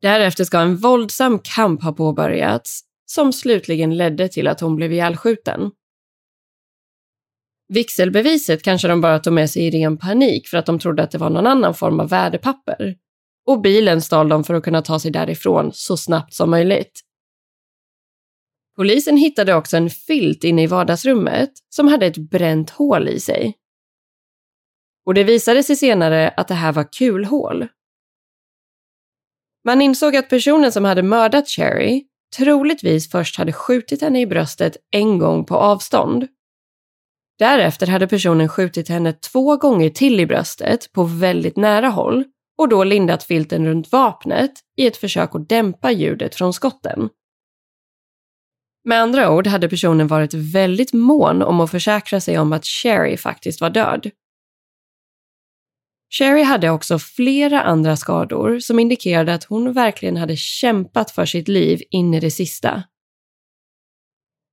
Därefter 0.01 0.43
ska 0.43 0.59
en 0.59 0.77
våldsam 0.77 1.39
kamp 1.39 1.83
ha 1.83 1.91
påbörjats 1.91 2.81
som 3.11 3.33
slutligen 3.33 3.97
ledde 3.97 4.29
till 4.29 4.47
att 4.47 4.59
hon 4.59 4.75
blev 4.75 4.93
ihjälskjuten. 4.93 5.71
Vigselbeviset 7.73 8.63
kanske 8.63 8.87
de 8.87 9.01
bara 9.01 9.19
tog 9.19 9.33
med 9.33 9.49
sig 9.49 9.67
i 9.67 9.71
ren 9.71 9.97
panik 9.97 10.47
för 10.47 10.57
att 10.57 10.65
de 10.65 10.79
trodde 10.79 11.03
att 11.03 11.11
det 11.11 11.17
var 11.17 11.29
någon 11.29 11.47
annan 11.47 11.73
form 11.73 11.99
av 11.99 12.09
värdepapper. 12.09 12.95
Och 13.45 13.61
bilen 13.61 14.01
stal 14.01 14.29
de 14.29 14.43
för 14.43 14.53
att 14.53 14.63
kunna 14.63 14.81
ta 14.81 14.99
sig 14.99 15.11
därifrån 15.11 15.69
så 15.73 15.97
snabbt 15.97 16.33
som 16.33 16.49
möjligt. 16.49 17.01
Polisen 18.75 19.17
hittade 19.17 19.55
också 19.55 19.77
en 19.77 19.89
filt 19.89 20.43
inne 20.43 20.63
i 20.63 20.67
vardagsrummet 20.67 21.49
som 21.69 21.87
hade 21.87 22.05
ett 22.05 22.17
bränt 22.17 22.69
hål 22.69 23.07
i 23.07 23.19
sig. 23.19 23.57
Och 25.05 25.13
det 25.13 25.23
visade 25.23 25.63
sig 25.63 25.75
senare 25.75 26.29
att 26.29 26.47
det 26.47 26.53
här 26.53 26.71
var 26.71 26.93
kulhål. 26.97 27.67
Man 29.65 29.81
insåg 29.81 30.15
att 30.15 30.29
personen 30.29 30.71
som 30.71 30.85
hade 30.85 31.03
mördat 31.03 31.47
Cherry 31.47 32.08
troligtvis 32.37 33.11
först 33.11 33.37
hade 33.37 33.53
skjutit 33.53 34.01
henne 34.01 34.21
i 34.21 34.27
bröstet 34.27 34.77
en 34.91 35.17
gång 35.17 35.45
på 35.45 35.55
avstånd. 35.55 36.27
Därefter 37.39 37.87
hade 37.87 38.07
personen 38.07 38.49
skjutit 38.49 38.89
henne 38.89 39.13
två 39.13 39.57
gånger 39.57 39.89
till 39.89 40.19
i 40.19 40.25
bröstet 40.25 40.91
på 40.93 41.03
väldigt 41.03 41.57
nära 41.57 41.87
håll 41.87 42.23
och 42.57 42.69
då 42.69 42.83
lindat 42.83 43.23
filten 43.23 43.65
runt 43.65 43.91
vapnet 43.91 44.51
i 44.77 44.87
ett 44.87 44.97
försök 44.97 45.35
att 45.35 45.49
dämpa 45.49 45.91
ljudet 45.91 46.35
från 46.35 46.53
skotten. 46.53 47.09
Med 48.83 49.01
andra 49.01 49.31
ord 49.31 49.47
hade 49.47 49.69
personen 49.69 50.07
varit 50.07 50.33
väldigt 50.33 50.93
mån 50.93 51.41
om 51.41 51.59
att 51.59 51.71
försäkra 51.71 52.19
sig 52.19 52.39
om 52.39 52.53
att 52.53 52.65
Sherry 52.65 53.17
faktiskt 53.17 53.61
var 53.61 53.69
död. 53.69 54.11
Sherry 56.09 56.43
hade 56.43 56.69
också 56.69 56.99
flera 56.99 57.61
andra 57.61 57.97
skador 57.97 58.59
som 58.59 58.79
indikerade 58.79 59.33
att 59.33 59.43
hon 59.43 59.73
verkligen 59.73 60.17
hade 60.17 60.35
kämpat 60.35 61.11
för 61.11 61.25
sitt 61.25 61.47
liv 61.47 61.81
in 61.89 62.13
i 62.13 62.19
det 62.19 62.31
sista. 62.31 62.83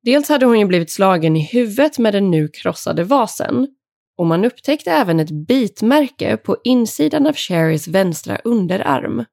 Dels 0.02 0.28
hade 0.28 0.46
hon 0.46 0.58
ju 0.58 0.66
blivit 0.66 0.90
slagen 0.90 1.36
i 1.36 1.44
huvudet 1.44 1.98
med 1.98 2.14
den 2.14 2.30
nu 2.30 2.48
krossade 2.48 3.04
vasen 3.04 3.68
och 4.18 4.26
man 4.26 4.44
upptäckte 4.44 4.90
även 4.90 5.20
ett 5.20 5.30
bitmärke 5.30 6.36
på 6.36 6.56
insidan 6.64 7.26
av 7.26 7.34
Sherrys 7.34 7.88
vänstra 7.88 8.38
underarm. 8.44 9.24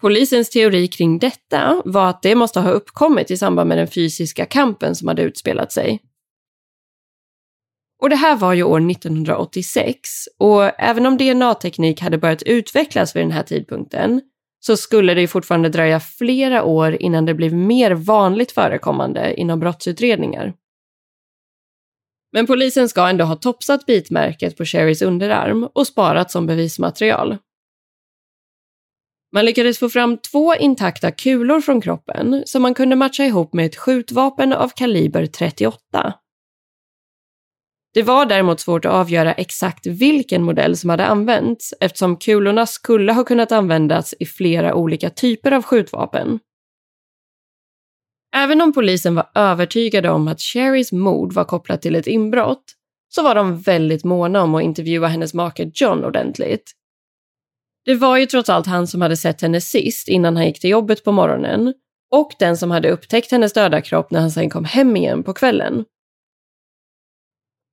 Polisens 0.00 0.50
teori 0.50 0.88
kring 0.88 1.18
detta 1.18 1.82
var 1.84 2.10
att 2.10 2.22
det 2.22 2.34
måste 2.34 2.60
ha 2.60 2.70
uppkommit 2.70 3.30
i 3.30 3.36
samband 3.36 3.68
med 3.68 3.78
den 3.78 3.88
fysiska 3.88 4.46
kampen 4.46 4.94
som 4.94 5.08
hade 5.08 5.22
utspelat 5.22 5.72
sig. 5.72 6.00
Och 8.02 8.10
det 8.10 8.16
här 8.16 8.36
var 8.36 8.52
ju 8.52 8.62
år 8.62 8.90
1986 8.90 9.98
och 10.38 10.80
även 10.80 11.06
om 11.06 11.16
DNA-teknik 11.16 12.00
hade 12.00 12.18
börjat 12.18 12.42
utvecklas 12.42 13.16
vid 13.16 13.22
den 13.22 13.30
här 13.30 13.42
tidpunkten 13.42 14.20
så 14.60 14.76
skulle 14.76 15.14
det 15.14 15.28
fortfarande 15.28 15.68
dröja 15.68 16.00
flera 16.00 16.64
år 16.64 17.02
innan 17.02 17.26
det 17.26 17.34
blev 17.34 17.54
mer 17.54 17.90
vanligt 17.90 18.52
förekommande 18.52 19.34
inom 19.34 19.60
brottsutredningar. 19.60 20.54
Men 22.32 22.46
polisen 22.46 22.88
ska 22.88 23.08
ändå 23.08 23.24
ha 23.24 23.36
topsat 23.36 23.86
bitmärket 23.86 24.56
på 24.56 24.64
Sherrys 24.64 25.02
underarm 25.02 25.68
och 25.72 25.86
sparat 25.86 26.30
som 26.30 26.46
bevismaterial. 26.46 27.36
Man 29.32 29.44
lyckades 29.44 29.78
få 29.78 29.88
fram 29.88 30.18
två 30.18 30.54
intakta 30.54 31.10
kulor 31.10 31.60
från 31.60 31.80
kroppen 31.80 32.42
som 32.46 32.62
man 32.62 32.74
kunde 32.74 32.96
matcha 32.96 33.24
ihop 33.24 33.54
med 33.54 33.66
ett 33.66 33.76
skjutvapen 33.76 34.52
av 34.52 34.68
kaliber 34.68 35.26
38. 35.26 36.14
Det 37.94 38.02
var 38.02 38.26
däremot 38.26 38.60
svårt 38.60 38.84
att 38.84 38.92
avgöra 38.92 39.32
exakt 39.32 39.86
vilken 39.86 40.42
modell 40.42 40.76
som 40.76 40.90
hade 40.90 41.06
använts 41.06 41.74
eftersom 41.80 42.16
kulorna 42.16 42.66
skulle 42.66 43.12
ha 43.12 43.24
kunnat 43.24 43.52
användas 43.52 44.14
i 44.20 44.26
flera 44.26 44.74
olika 44.74 45.10
typer 45.10 45.52
av 45.52 45.62
skjutvapen. 45.62 46.38
Även 48.36 48.62
om 48.62 48.72
polisen 48.72 49.14
var 49.14 49.30
övertygade 49.34 50.10
om 50.10 50.28
att 50.28 50.40
Sherrys 50.40 50.92
mord 50.92 51.32
var 51.32 51.44
kopplat 51.44 51.82
till 51.82 51.94
ett 51.94 52.06
inbrott 52.06 52.64
så 53.08 53.22
var 53.22 53.34
de 53.34 53.58
väldigt 53.58 54.04
måna 54.04 54.42
om 54.42 54.54
att 54.54 54.62
intervjua 54.62 55.08
hennes 55.08 55.34
make 55.34 55.70
John 55.74 56.04
ordentligt. 56.04 56.72
Det 57.84 57.94
var 57.94 58.16
ju 58.16 58.26
trots 58.26 58.50
allt 58.50 58.66
han 58.66 58.86
som 58.86 59.02
hade 59.02 59.16
sett 59.16 59.42
henne 59.42 59.60
sist 59.60 60.08
innan 60.08 60.36
han 60.36 60.46
gick 60.46 60.60
till 60.60 60.70
jobbet 60.70 61.04
på 61.04 61.12
morgonen 61.12 61.74
och 62.10 62.32
den 62.38 62.56
som 62.56 62.70
hade 62.70 62.90
upptäckt 62.90 63.30
hennes 63.30 63.52
döda 63.52 63.80
kropp 63.80 64.10
när 64.10 64.20
han 64.20 64.30
sen 64.30 64.50
kom 64.50 64.64
hem 64.64 64.96
igen 64.96 65.22
på 65.22 65.34
kvällen. 65.34 65.84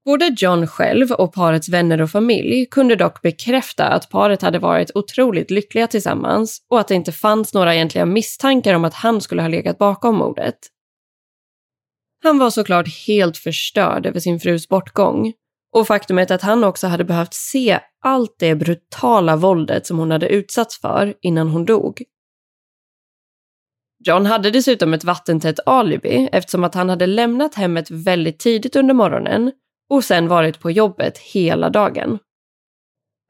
Både 0.06 0.36
John 0.38 0.68
själv 0.68 1.12
och 1.12 1.34
parets 1.34 1.70
vänner 1.70 2.01
och 2.01 2.10
familj 2.10 2.65
kunde 2.65 2.96
dock 2.96 3.22
bekräfta 3.22 3.88
att 3.88 4.10
paret 4.10 4.41
hade 4.41 4.60
varit 4.60 4.91
otroligt 4.96 5.51
lyckliga 5.51 5.88
tillsammans 5.88 6.65
och 6.70 6.79
att 6.79 6.88
det 6.88 6.96
inte 6.96 7.12
fanns 7.12 7.53
några 7.53 7.75
egentliga 7.75 8.06
misstankar 8.06 8.74
om 8.74 8.86
att 8.86 8.94
han 8.94 9.22
skulle 9.22 9.41
ha 9.41 9.50
legat 9.50 9.77
bakom 9.77 10.15
mordet. 10.15 10.58
Han 12.24 12.39
var 12.39 12.50
såklart 12.50 12.88
helt 13.08 13.38
förstörd 13.38 14.06
över 14.06 14.20
sin 14.20 14.39
frus 14.39 14.68
bortgång 14.68 15.34
och 15.75 15.88
faktumet 15.88 16.32
att 16.32 16.41
han 16.41 16.63
också 16.63 16.88
hade 16.88 17.03
behövt 17.03 17.34
se 17.34 17.79
allt 18.03 18.36
det 18.39 18.56
brutala 18.56 19.36
våldet 19.36 19.88
som 19.88 20.00
hon 20.00 20.12
hade 20.12 20.27
utsatts 20.27 20.82
för 20.82 21.13
innan 21.22 21.50
hon 21.50 21.65
dog. 21.65 22.03
John 24.06 24.25
hade 24.25 24.51
dessutom 24.51 24.94
ett 24.94 25.03
vattentätt 25.03 25.60
alibi 25.65 26.29
eftersom 26.32 26.63
att 26.63 26.75
han 26.75 26.89
hade 26.89 27.08
lämnat 27.08 27.56
hemmet 27.56 27.91
väldigt 27.91 28.40
tidigt 28.40 28.75
under 28.75 28.94
morgonen 28.94 29.51
och 29.89 30.03
sen 30.03 30.27
varit 30.27 30.59
på 30.59 30.71
jobbet 30.71 31.17
hela 31.17 31.69
dagen. 31.69 32.19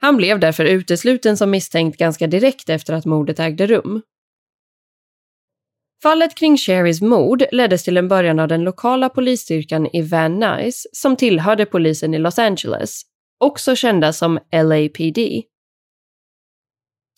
Han 0.02 0.18
blev 0.18 0.40
därför 0.40 0.66
utesluten 0.66 1.38
som 1.38 1.52
misstänkt 1.52 1.98
ganska 1.98 2.28
direkt 2.28 2.70
efter 2.70 2.94
att 2.94 3.06
mordet 3.06 3.40
ägde 3.40 3.68
rum. 3.68 4.02
Fallet 6.04 6.36
kring 6.36 6.58
Sherrys 6.58 7.02
mord 7.02 7.44
leddes 7.52 7.84
till 7.84 7.98
en 7.98 8.08
början 8.08 8.40
av 8.40 8.48
den 8.48 8.64
lokala 8.64 9.10
polisstyrkan 9.10 9.88
i 9.94 10.02
Van 10.02 10.40
Nuys 10.40 10.88
som 10.92 11.16
tillhörde 11.16 11.66
polisen 11.66 12.14
i 12.14 12.18
Los 12.18 12.40
Angeles, 12.40 13.02
också 13.40 13.76
kända 13.76 14.14
som 14.14 14.40
LAPD. 14.52 15.20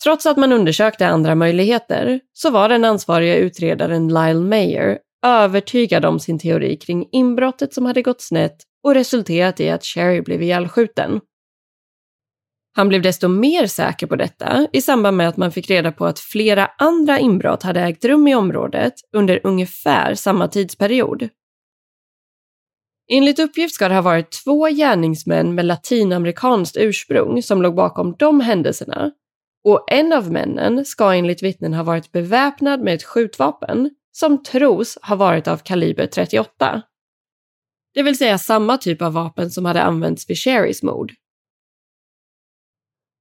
Trots 0.04 0.26
att 0.26 0.36
man 0.36 0.52
undersökte 0.52 1.06
andra 1.06 1.34
möjligheter 1.34 2.20
så 2.32 2.50
var 2.50 2.68
den 2.68 2.84
ansvariga 2.84 3.36
utredaren 3.36 4.08
Lyle 4.08 4.40
Mayer 4.40 4.98
övertygad 5.26 6.04
om 6.04 6.20
sin 6.20 6.38
teori 6.38 6.76
kring 6.76 7.08
inbrottet 7.12 7.74
som 7.74 7.86
hade 7.86 8.02
gått 8.02 8.20
snett 8.20 8.56
och 8.82 8.94
resulterat 8.94 9.60
i 9.60 9.70
att 9.70 9.84
Sherry 9.84 10.20
blev 10.20 10.42
ihjälskjuten. 10.42 11.20
Han 12.74 12.88
blev 12.88 13.02
desto 13.02 13.28
mer 13.28 13.66
säker 13.66 14.06
på 14.06 14.16
detta 14.16 14.66
i 14.72 14.82
samband 14.82 15.16
med 15.16 15.28
att 15.28 15.36
man 15.36 15.52
fick 15.52 15.70
reda 15.70 15.92
på 15.92 16.06
att 16.06 16.18
flera 16.18 16.70
andra 16.78 17.18
inbrott 17.18 17.62
hade 17.62 17.80
ägt 17.80 18.04
rum 18.04 18.28
i 18.28 18.34
området 18.34 18.94
under 19.12 19.40
ungefär 19.44 20.14
samma 20.14 20.48
tidsperiod. 20.48 21.28
Enligt 23.12 23.38
uppgift 23.38 23.74
ska 23.74 23.88
det 23.88 23.94
ha 23.94 24.02
varit 24.02 24.42
två 24.44 24.66
gärningsmän 24.66 25.54
med 25.54 25.64
latinamerikanskt 25.64 26.76
ursprung 26.76 27.42
som 27.42 27.62
låg 27.62 27.74
bakom 27.74 28.16
de 28.18 28.40
händelserna 28.40 29.12
och 29.64 29.92
en 29.92 30.12
av 30.12 30.32
männen 30.32 30.84
ska 30.84 31.14
enligt 31.14 31.42
vittnen 31.42 31.74
ha 31.74 31.82
varit 31.82 32.12
beväpnad 32.12 32.80
med 32.80 32.94
ett 32.94 33.04
skjutvapen 33.04 33.90
som 34.12 34.42
tros 34.42 34.98
ha 35.02 35.16
varit 35.16 35.48
av 35.48 35.56
kaliber 35.56 36.06
38. 36.06 36.82
Det 37.94 38.02
vill 38.02 38.18
säga 38.18 38.38
samma 38.38 38.78
typ 38.78 39.02
av 39.02 39.12
vapen 39.12 39.50
som 39.50 39.64
hade 39.64 39.82
använts 39.82 40.30
vid 40.30 40.38
Sherrys 40.38 40.82
mord. 40.82 41.12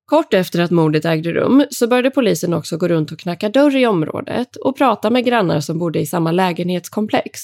Kort 0.05 0.33
efter 0.33 0.61
att 0.61 0.71
mordet 0.71 1.05
ägde 1.05 1.33
rum 1.33 1.65
så 1.69 1.87
började 1.87 2.09
polisen 2.09 2.53
också 2.53 2.77
gå 2.77 2.87
runt 2.87 3.11
och 3.11 3.19
knacka 3.19 3.49
dörr 3.49 3.75
i 3.75 3.85
området 3.85 4.55
och 4.55 4.77
prata 4.77 5.09
med 5.09 5.25
grannar 5.25 5.59
som 5.59 5.79
bodde 5.79 5.99
i 5.99 6.05
samma 6.05 6.31
lägenhetskomplex. 6.31 7.39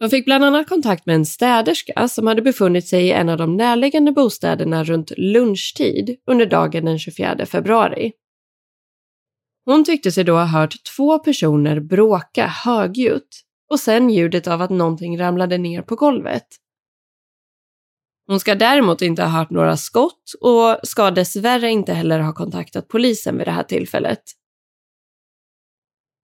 De 0.00 0.10
fick 0.10 0.24
bland 0.24 0.44
annat 0.44 0.68
kontakt 0.68 1.06
med 1.06 1.14
en 1.14 1.26
städerska 1.26 2.08
som 2.08 2.26
hade 2.26 2.42
befunnit 2.42 2.88
sig 2.88 3.06
i 3.06 3.12
en 3.12 3.28
av 3.28 3.38
de 3.38 3.56
närliggande 3.56 4.12
bostäderna 4.12 4.84
runt 4.84 5.12
lunchtid 5.16 6.16
under 6.26 6.46
dagen 6.46 6.84
den 6.84 6.98
24 6.98 7.46
februari. 7.46 8.12
Hon 9.64 9.84
tyckte 9.84 10.12
sig 10.12 10.24
då 10.24 10.32
ha 10.32 10.44
hört 10.44 10.84
två 10.96 11.18
personer 11.18 11.80
bråka 11.80 12.46
högljutt 12.46 13.42
och 13.72 13.80
sen 13.80 14.10
ljudet 14.10 14.46
av 14.46 14.62
att 14.62 14.70
någonting 14.70 15.20
ramlade 15.20 15.58
ner 15.58 15.82
på 15.82 15.96
golvet. 15.96 16.46
Hon 18.26 18.40
ska 18.40 18.54
däremot 18.54 19.02
inte 19.02 19.22
ha 19.22 19.28
hört 19.28 19.50
några 19.50 19.76
skott 19.76 20.32
och 20.40 20.76
ska 20.82 21.10
dessvärre 21.10 21.70
inte 21.70 21.92
heller 21.92 22.18
ha 22.20 22.32
kontaktat 22.32 22.88
polisen 22.88 23.38
vid 23.38 23.46
det 23.46 23.50
här 23.50 23.62
tillfället. 23.62 24.22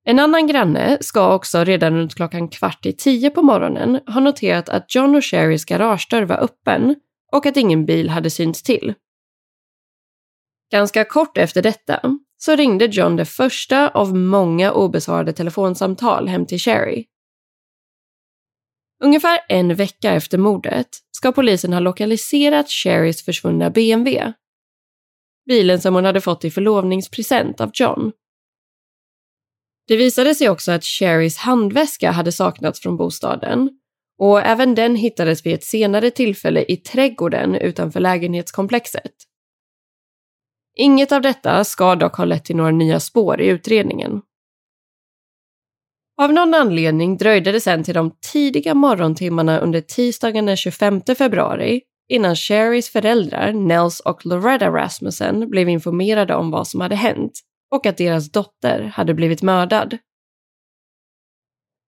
En 0.04 0.18
annan 0.18 0.46
granne 0.46 0.98
ska 1.00 1.34
också 1.34 1.64
redan 1.64 1.96
runt 1.96 2.14
klockan 2.14 2.48
kvart 2.48 2.86
i 2.86 2.92
tio 2.92 3.30
på 3.30 3.42
morgonen 3.42 4.00
ha 4.06 4.20
noterat 4.20 4.68
att 4.68 4.94
John 4.94 5.14
och 5.14 5.24
Sherrys 5.24 5.64
garagedörr 5.64 6.22
var 6.22 6.36
öppen 6.36 6.96
och 7.32 7.46
att 7.46 7.56
ingen 7.56 7.86
bil 7.86 8.08
hade 8.08 8.30
synts 8.30 8.62
till. 8.62 8.94
Ganska 10.72 11.04
kort 11.04 11.38
efter 11.38 11.62
detta 11.62 12.00
så 12.36 12.56
ringde 12.56 12.84
John 12.84 13.16
det 13.16 13.24
första 13.24 13.88
av 13.88 14.16
många 14.16 14.72
obesvarade 14.72 15.32
telefonsamtal 15.32 16.28
hem 16.28 16.46
till 16.46 16.58
Sherry. 16.58 17.04
Ungefär 19.04 19.40
en 19.48 19.74
vecka 19.74 20.12
efter 20.12 20.38
mordet 20.38 20.88
ska 21.10 21.32
polisen 21.32 21.72
ha 21.72 21.80
lokaliserat 21.80 22.70
Sherrys 22.70 23.24
försvunna 23.24 23.70
BMW. 23.70 24.32
Bilen 25.46 25.80
som 25.80 25.94
hon 25.94 26.04
hade 26.04 26.20
fått 26.20 26.44
i 26.44 26.50
förlovningspresent 26.50 27.60
av 27.60 27.70
John. 27.74 28.12
Det 29.88 29.96
visade 29.96 30.34
sig 30.34 30.48
också 30.48 30.72
att 30.72 30.84
Sherrys 30.84 31.36
handväska 31.36 32.10
hade 32.10 32.32
saknats 32.32 32.80
från 32.80 32.96
bostaden 32.96 33.70
och 34.18 34.40
även 34.40 34.74
den 34.74 34.96
hittades 34.96 35.46
vid 35.46 35.54
ett 35.54 35.64
senare 35.64 36.10
tillfälle 36.10 36.64
i 36.68 36.76
trädgården 36.76 37.54
utanför 37.54 38.00
lägenhetskomplexet. 38.00 39.12
Inget 40.76 41.12
av 41.12 41.22
detta 41.22 41.64
ska 41.64 41.94
dock 41.94 42.16
ha 42.16 42.24
lett 42.24 42.44
till 42.44 42.56
några 42.56 42.70
nya 42.70 43.00
spår 43.00 43.40
i 43.40 43.46
utredningen. 43.46 44.22
Av 46.22 46.32
någon 46.32 46.54
anledning 46.54 47.16
dröjde 47.16 47.52
det 47.52 47.60
sen 47.60 47.84
till 47.84 47.94
de 47.94 48.10
tidiga 48.32 48.74
morgontimmarna 48.74 49.58
under 49.58 49.80
tisdagen 49.80 50.46
den 50.46 50.56
25 50.56 51.02
februari 51.18 51.80
innan 52.08 52.36
Sherrys 52.36 52.90
föräldrar 52.90 53.52
Nels 53.52 54.00
och 54.00 54.26
Loretta 54.26 54.70
Rasmussen 54.70 55.50
blev 55.50 55.68
informerade 55.68 56.34
om 56.34 56.50
vad 56.50 56.68
som 56.68 56.80
hade 56.80 56.94
hänt 56.94 57.32
och 57.74 57.86
att 57.86 57.96
deras 57.96 58.32
dotter 58.32 58.92
hade 58.94 59.14
blivit 59.14 59.42
mördad. 59.42 59.98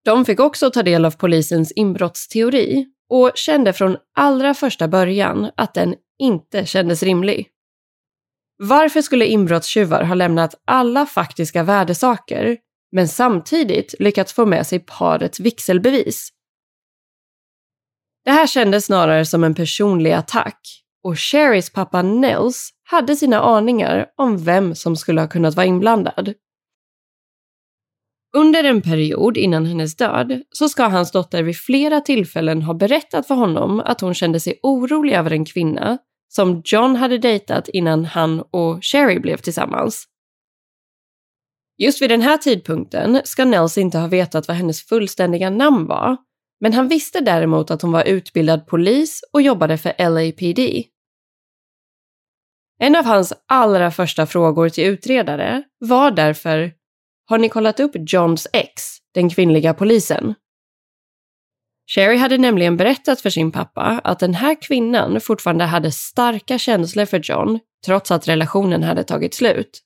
De 0.05 0.25
fick 0.25 0.41
också 0.41 0.71
ta 0.71 0.83
del 0.83 1.05
av 1.05 1.11
polisens 1.11 1.73
inbrottsteori 1.73 2.87
och 3.09 3.33
kände 3.35 3.73
från 3.73 3.97
allra 4.17 4.55
första 4.55 4.89
början 4.89 5.51
att 5.57 5.75
den 5.75 5.95
inte 6.19 6.67
kändes 6.67 7.03
rimlig. 7.03 7.49
Varför 8.59 9.03
skulle 9.03 9.27
inbrottstjuvar 9.27 10.05
ha 10.05 10.15
lämnat 10.15 10.55
alla 10.67 11.07
faktiska 11.07 11.63
värdesaker 11.63 12.57
men 12.93 13.09
samtidigt 13.09 13.95
lyckats 13.99 14.33
få 14.33 14.47
med 14.47 14.67
sig 14.67 14.79
parets 14.79 15.41
vigselbevis? 15.41 16.29
Det 18.25 18.31
här 18.31 18.47
kändes 18.47 18.85
snarare 18.85 19.25
som 19.25 19.45
en 19.45 19.55
personlig 19.55 20.13
attack 20.13 20.61
och 21.05 21.19
Sherrys 21.19 21.73
pappa 21.73 22.03
Nels 22.03 22.71
hade 22.85 23.17
sina 23.17 23.41
aningar 23.41 24.07
om 24.17 24.45
vem 24.45 24.75
som 24.75 24.97
skulle 24.97 25.21
ha 25.21 25.29
kunnat 25.29 25.55
vara 25.55 25.67
inblandad. 25.67 26.35
Under 28.37 28.65
en 28.65 28.83
period 28.83 29.37
innan 29.37 29.67
hennes 29.67 29.97
död 29.97 30.43
så 30.51 30.69
ska 30.69 30.85
hans 30.85 31.13
dotter 31.13 31.43
vid 31.43 31.57
flera 31.57 32.01
tillfällen 32.01 32.63
ha 32.63 32.75
berättat 32.75 33.27
för 33.27 33.35
honom 33.35 33.81
att 33.81 34.01
hon 34.01 34.15
kände 34.15 34.41
sig 34.41 34.61
orolig 34.63 35.15
över 35.15 35.31
en 35.31 35.45
kvinna 35.45 35.99
som 36.29 36.63
John 36.65 36.97
hade 36.97 37.19
dejtat 37.19 37.69
innan 37.69 38.05
han 38.05 38.41
och 38.41 38.85
Sherry 38.85 39.19
blev 39.19 39.37
tillsammans. 39.37 40.10
Just 41.83 42.03
vid 42.03 42.11
den 42.11 42.23
här 42.23 42.37
tidpunkten 42.37 43.21
ska 43.25 43.45
Nels 43.45 43.79
inte 43.79 43.99
ha 43.99 44.07
vetat 44.07 44.49
vad 44.49 44.57
hennes 44.57 44.83
fullständiga 44.83 45.51
namn 45.51 45.87
var, 45.87 46.17
men 46.61 46.73
han 46.73 46.89
visste 46.89 47.21
däremot 47.21 47.71
att 47.71 47.83
hon 47.83 47.93
var 47.93 48.05
utbildad 48.05 48.67
polis 48.67 49.21
och 49.33 49.43
jobbade 49.43 49.79
för 49.79 49.95
LAPD. 49.99 50.87
En 52.79 52.97
av 52.97 53.05
hans 53.05 53.33
allra 53.49 53.91
första 53.91 54.27
frågor 54.27 54.69
till 54.69 54.85
utredare 54.85 55.63
var 55.79 56.11
därför 56.11 56.73
har 57.27 57.39
ni 57.39 57.49
kollat 57.49 57.81
upp 57.81 57.93
Johns 57.95 58.47
ex, 58.53 58.83
den 59.15 59.31
kvinnliga 59.31 59.75
polisen? 59.75 60.35
Sherry 61.95 62.17
hade 62.17 62.39
nämligen 62.39 62.77
berättat 62.77 63.21
för 63.21 63.31
sin 63.31 63.53
pappa 63.53 64.01
att 64.05 64.19
den 64.19 64.35
här 64.35 64.63
kvinnan 64.63 65.21
fortfarande 65.21 65.65
hade 65.65 65.93
starka 65.93 66.59
känslor 66.59 67.05
för 67.05 67.21
John, 67.25 67.59
trots 67.87 68.11
att 68.11 68.29
relationen 68.29 68.83
hade 68.83 69.05
tagit 69.05 69.35
slut. 69.35 69.83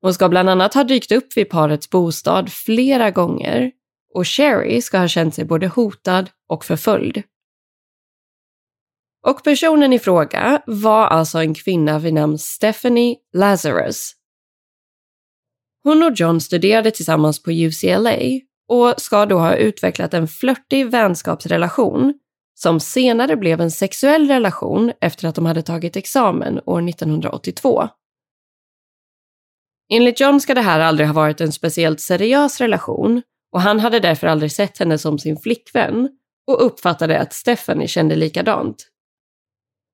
Hon 0.00 0.14
ska 0.14 0.28
bland 0.28 0.48
annat 0.48 0.74
ha 0.74 0.84
dykt 0.84 1.12
upp 1.12 1.36
vid 1.36 1.50
parets 1.50 1.90
bostad 1.90 2.52
flera 2.52 3.10
gånger 3.10 3.70
och 4.14 4.28
Sherry 4.28 4.82
ska 4.82 4.98
ha 4.98 5.08
känt 5.08 5.34
sig 5.34 5.44
både 5.44 5.66
hotad 5.66 6.30
och 6.48 6.64
förföljd. 6.64 7.22
Och 9.26 9.44
personen 9.44 9.92
i 9.92 9.98
fråga 9.98 10.62
var 10.66 11.06
alltså 11.06 11.38
en 11.38 11.54
kvinna 11.54 11.98
vid 11.98 12.14
namn 12.14 12.38
Stephanie 12.38 13.16
Lazarus 13.34 14.18
hon 15.88 16.02
och 16.02 16.12
John 16.14 16.40
studerade 16.40 16.90
tillsammans 16.90 17.42
på 17.42 17.50
UCLA 17.50 18.16
och 18.68 18.94
ska 18.96 19.26
då 19.26 19.38
ha 19.38 19.56
utvecklat 19.56 20.14
en 20.14 20.28
flörtig 20.28 20.90
vänskapsrelation 20.90 22.14
som 22.54 22.80
senare 22.80 23.36
blev 23.36 23.60
en 23.60 23.70
sexuell 23.70 24.28
relation 24.28 24.92
efter 25.00 25.28
att 25.28 25.34
de 25.34 25.46
hade 25.46 25.62
tagit 25.62 25.96
examen 25.96 26.60
år 26.66 26.88
1982. 26.88 27.88
Enligt 29.88 30.20
John 30.20 30.40
ska 30.40 30.54
det 30.54 30.60
här 30.60 30.80
aldrig 30.80 31.08
ha 31.08 31.14
varit 31.14 31.40
en 31.40 31.52
speciellt 31.52 32.00
seriös 32.00 32.60
relation 32.60 33.22
och 33.52 33.60
han 33.60 33.80
hade 33.80 34.00
därför 34.00 34.26
aldrig 34.26 34.52
sett 34.52 34.78
henne 34.78 34.98
som 34.98 35.18
sin 35.18 35.36
flickvän 35.36 36.08
och 36.46 36.66
uppfattade 36.66 37.20
att 37.20 37.32
Stephanie 37.32 37.88
kände 37.88 38.16
likadant. 38.16 38.88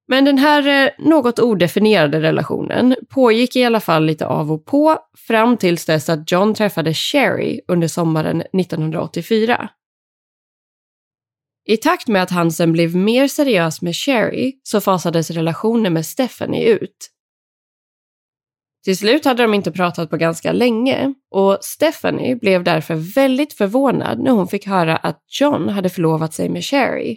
Men 0.09 0.24
den 0.24 0.38
här 0.38 0.87
eh, 0.87 0.90
något 0.98 1.38
odefinierade 1.38 2.20
relationen 2.20 2.96
pågick 3.09 3.57
i 3.57 3.64
alla 3.64 3.80
fall 3.80 4.04
lite 4.04 4.26
av 4.26 4.52
och 4.52 4.64
på 4.64 4.98
fram 5.26 5.57
tills 5.57 5.87
dess 5.87 6.09
att 6.09 6.30
John 6.30 6.54
träffade 6.54 6.94
Sherry 6.94 7.61
under 7.68 7.88
sommaren 7.88 8.40
1984. 8.40 9.68
I 11.66 11.76
takt 11.76 12.09
med 12.09 12.22
att 12.22 12.30
han 12.30 12.50
sen 12.50 12.72
blev 12.72 12.96
mer 12.96 13.28
seriös 13.28 13.83
med 13.83 13.96
Sherry 13.96 14.52
så 14.62 14.80
fasades 14.80 15.30
relationen 15.30 15.92
med 15.92 16.07
Stephanie 16.07 16.68
ut. 16.68 17.11
Till 18.85 18.99
slut 18.99 19.25
hade 19.25 19.42
de 19.42 19.55
inte 19.55 19.73
pratat 19.73 20.11
på 20.11 20.16
ganska 20.16 20.53
länge 20.53 21.14
och 21.31 21.59
Stephanie 21.61 22.37
blev 22.37 22.64
därför 22.64 22.94
väldigt 22.94 23.53
förvånad 23.53 24.18
när 24.18 24.31
hon 24.31 24.49
fick 24.49 24.66
höra 24.66 24.97
att 24.97 25.23
John 25.40 25.68
hade 25.68 25.90
förlovat 25.90 26.35
sig 26.35 26.49
med 26.49 26.64
Sherry. 26.64 27.16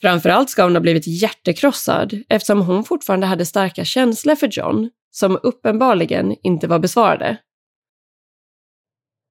Framförallt 0.00 0.50
ska 0.50 0.62
hon 0.62 0.74
ha 0.74 0.80
blivit 0.80 1.06
hjärtekrossad 1.06 2.22
eftersom 2.28 2.60
hon 2.60 2.84
fortfarande 2.84 3.26
hade 3.26 3.46
starka 3.46 3.84
känslor 3.84 4.34
för 4.34 4.48
John 4.52 4.90
som 5.10 5.38
uppenbarligen 5.42 6.36
inte 6.42 6.66
var 6.66 6.78
besvarade. 6.78 7.36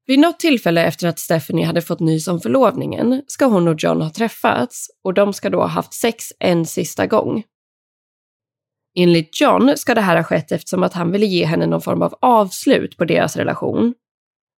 Vid 0.06 0.20
något 0.20 0.40
tillfälle 0.40 0.86
efter 0.86 1.08
att 1.08 1.20
Stephanie 1.20 1.66
hade 1.66 1.82
fått 1.82 2.00
nys 2.00 2.28
om 2.28 2.42
förlovningen 2.42 3.24
ska 3.28 3.46
hon 3.46 3.68
och 3.68 3.84
John 3.84 4.02
ha 4.02 4.10
träffats 4.10 4.88
och 5.04 5.14
de 5.14 5.34
ska 5.34 5.50
då 5.50 5.60
ha 5.60 5.68
haft 5.68 5.94
sex 5.94 6.26
en 6.40 6.66
sista 6.66 7.08
gång. 7.08 7.44
Enligt 8.96 9.42
John 9.42 9.78
ska 9.78 9.96
det 9.96 10.02
här 10.02 10.16
ha 10.16 10.24
skett 10.24 10.52
eftersom 10.52 10.84
att 10.84 10.94
han 10.94 11.12
ville 11.12 11.26
ge 11.26 11.46
henne 11.46 11.66
någon 11.66 11.82
form 11.82 12.02
av 12.02 12.16
avslut 12.22 12.98
på 12.98 13.06
deras 13.06 13.36
relation. 13.36 13.94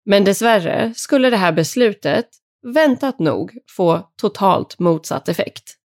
Men 0.04 0.24
dessvärre 0.24 0.92
skulle 0.96 1.30
det 1.30 1.36
här 1.36 1.52
beslutet, 1.52 2.26
väntat 2.74 3.18
nog, 3.18 3.58
få 3.76 4.10
totalt 4.20 4.78
motsatt 4.78 5.28
effekt. 5.28 5.76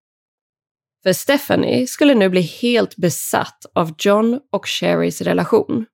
För 1.04 1.14
Stephanie 1.14 1.88
skulle 1.88 2.16
nu 2.16 2.30
bli 2.30 2.42
helt 2.42 2.96
besatt 2.96 3.66
av 3.74 3.94
John 3.98 4.40
och 4.52 4.68
Sherrys 4.68 5.22
relation. 5.22 5.86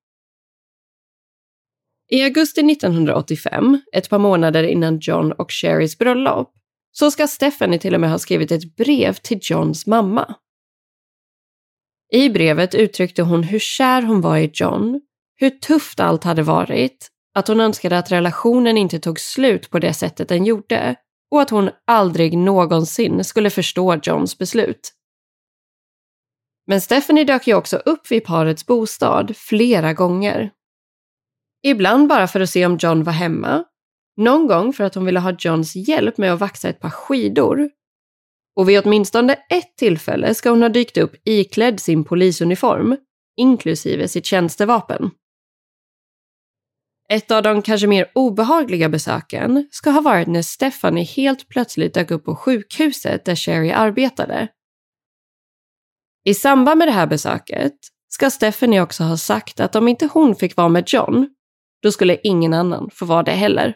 I 2.10 2.24
augusti 2.24 2.62
1985, 2.72 3.82
ett 3.94 4.10
par 4.10 4.20
månader 4.20 4.64
innan 4.64 5.00
John 5.02 5.32
och 5.32 5.52
Sherrys 5.52 5.98
bröllop, 5.98 6.54
så 6.92 7.12
ska 7.12 7.28
Stephanie 7.28 7.80
till 7.80 7.96
och 7.96 8.02
med 8.02 8.10
ha 8.10 8.20
skrivit 8.20 8.52
ett 8.52 8.76
brev 8.76 9.14
till 9.14 9.40
Johns 9.42 9.88
mamma. 9.88 10.36
I 12.16 12.30
brevet 12.30 12.76
uttryckte 12.76 13.22
hon 13.22 13.44
hur 13.44 13.60
kär 13.60 14.02
hon 14.02 14.22
var 14.22 14.38
i 14.38 14.52
John, 14.54 15.02
hur 15.36 15.50
tufft 15.50 16.00
allt 16.00 16.24
hade 16.24 16.44
varit, 16.44 17.10
att 17.36 17.48
hon 17.48 17.60
önskade 17.60 17.98
att 17.98 18.12
relationen 18.12 18.78
inte 18.78 19.00
tog 19.00 19.20
slut 19.20 19.70
på 19.70 19.80
det 19.80 19.94
sättet 19.94 20.30
den 20.30 20.46
gjorde 20.46 20.96
och 21.32 21.42
att 21.42 21.50
hon 21.50 21.70
aldrig 21.88 22.38
någonsin 22.38 23.24
skulle 23.24 23.50
förstå 23.50 24.00
Johns 24.04 24.38
beslut. 24.38 24.94
Men 26.68 26.82
Stephanie 26.82 27.24
dök 27.24 27.48
ju 27.48 27.56
också 27.56 27.78
upp 27.78 28.12
vid 28.12 28.24
parets 28.24 28.66
bostad 28.66 29.38
flera 29.38 29.94
gånger. 29.94 30.52
Ibland 31.64 32.08
bara 32.08 32.28
för 32.28 32.40
att 32.40 32.50
se 32.50 32.66
om 32.66 32.78
John 32.82 33.04
var 33.04 33.14
hemma, 33.14 33.64
någon 34.18 34.48
gång 34.48 34.74
för 34.74 34.84
att 34.84 34.96
hon 34.96 35.06
ville 35.06 35.20
ha 35.20 35.36
Johns 35.40 35.76
hjälp 35.76 36.18
med 36.18 36.34
att 36.34 36.40
vaxa 36.40 36.70
ett 36.70 36.80
par 36.80 36.90
skidor. 36.90 37.70
Och 38.56 38.70
vid 38.70 38.86
åtminstone 38.86 39.34
ett 39.50 39.78
tillfälle 39.78 40.36
ska 40.36 40.50
hon 40.50 40.62
ha 40.62 40.70
dykt 40.70 40.98
upp 40.98 41.16
iklädd 41.26 41.80
sin 41.80 42.04
polisuniform, 42.04 42.98
inklusive 43.38 44.08
sitt 44.08 44.26
tjänstevapen. 44.26 45.12
Ett 47.10 47.32
av 47.32 47.44
de 47.44 47.62
kanske 47.62 47.88
mer 47.88 48.12
obehagliga 48.16 48.90
besöken 48.90 49.68
ska 49.72 49.90
ha 49.90 50.02
varit 50.02 50.28
när 50.28 50.42
Stephanie 50.42 51.04
helt 51.04 51.50
plötsligt 51.50 51.94
dök 51.94 52.12
upp 52.12 52.26
på 52.26 52.36
sjukhuset 52.36 53.26
där 53.26 53.36
Sherry 53.36 53.72
arbetade 53.72 54.50
i 56.26 56.34
samband 56.34 56.78
med 56.78 56.88
det 56.88 56.92
här 56.92 57.08
besöket 57.08 57.74
ska 58.10 58.30
Stephanie 58.30 58.82
också 58.82 59.04
ha 59.04 59.18
sagt 59.18 59.60
att 59.60 59.76
om 59.76 59.88
inte 59.88 60.10
hon 60.14 60.36
fick 60.36 60.56
vara 60.56 60.70
med 60.70 60.84
John, 60.88 61.30
då 61.82 61.92
skulle 61.92 62.18
ingen 62.24 62.54
annan 62.54 62.90
få 62.94 63.06
vara 63.06 63.24
det 63.24 63.32
heller. 63.32 63.76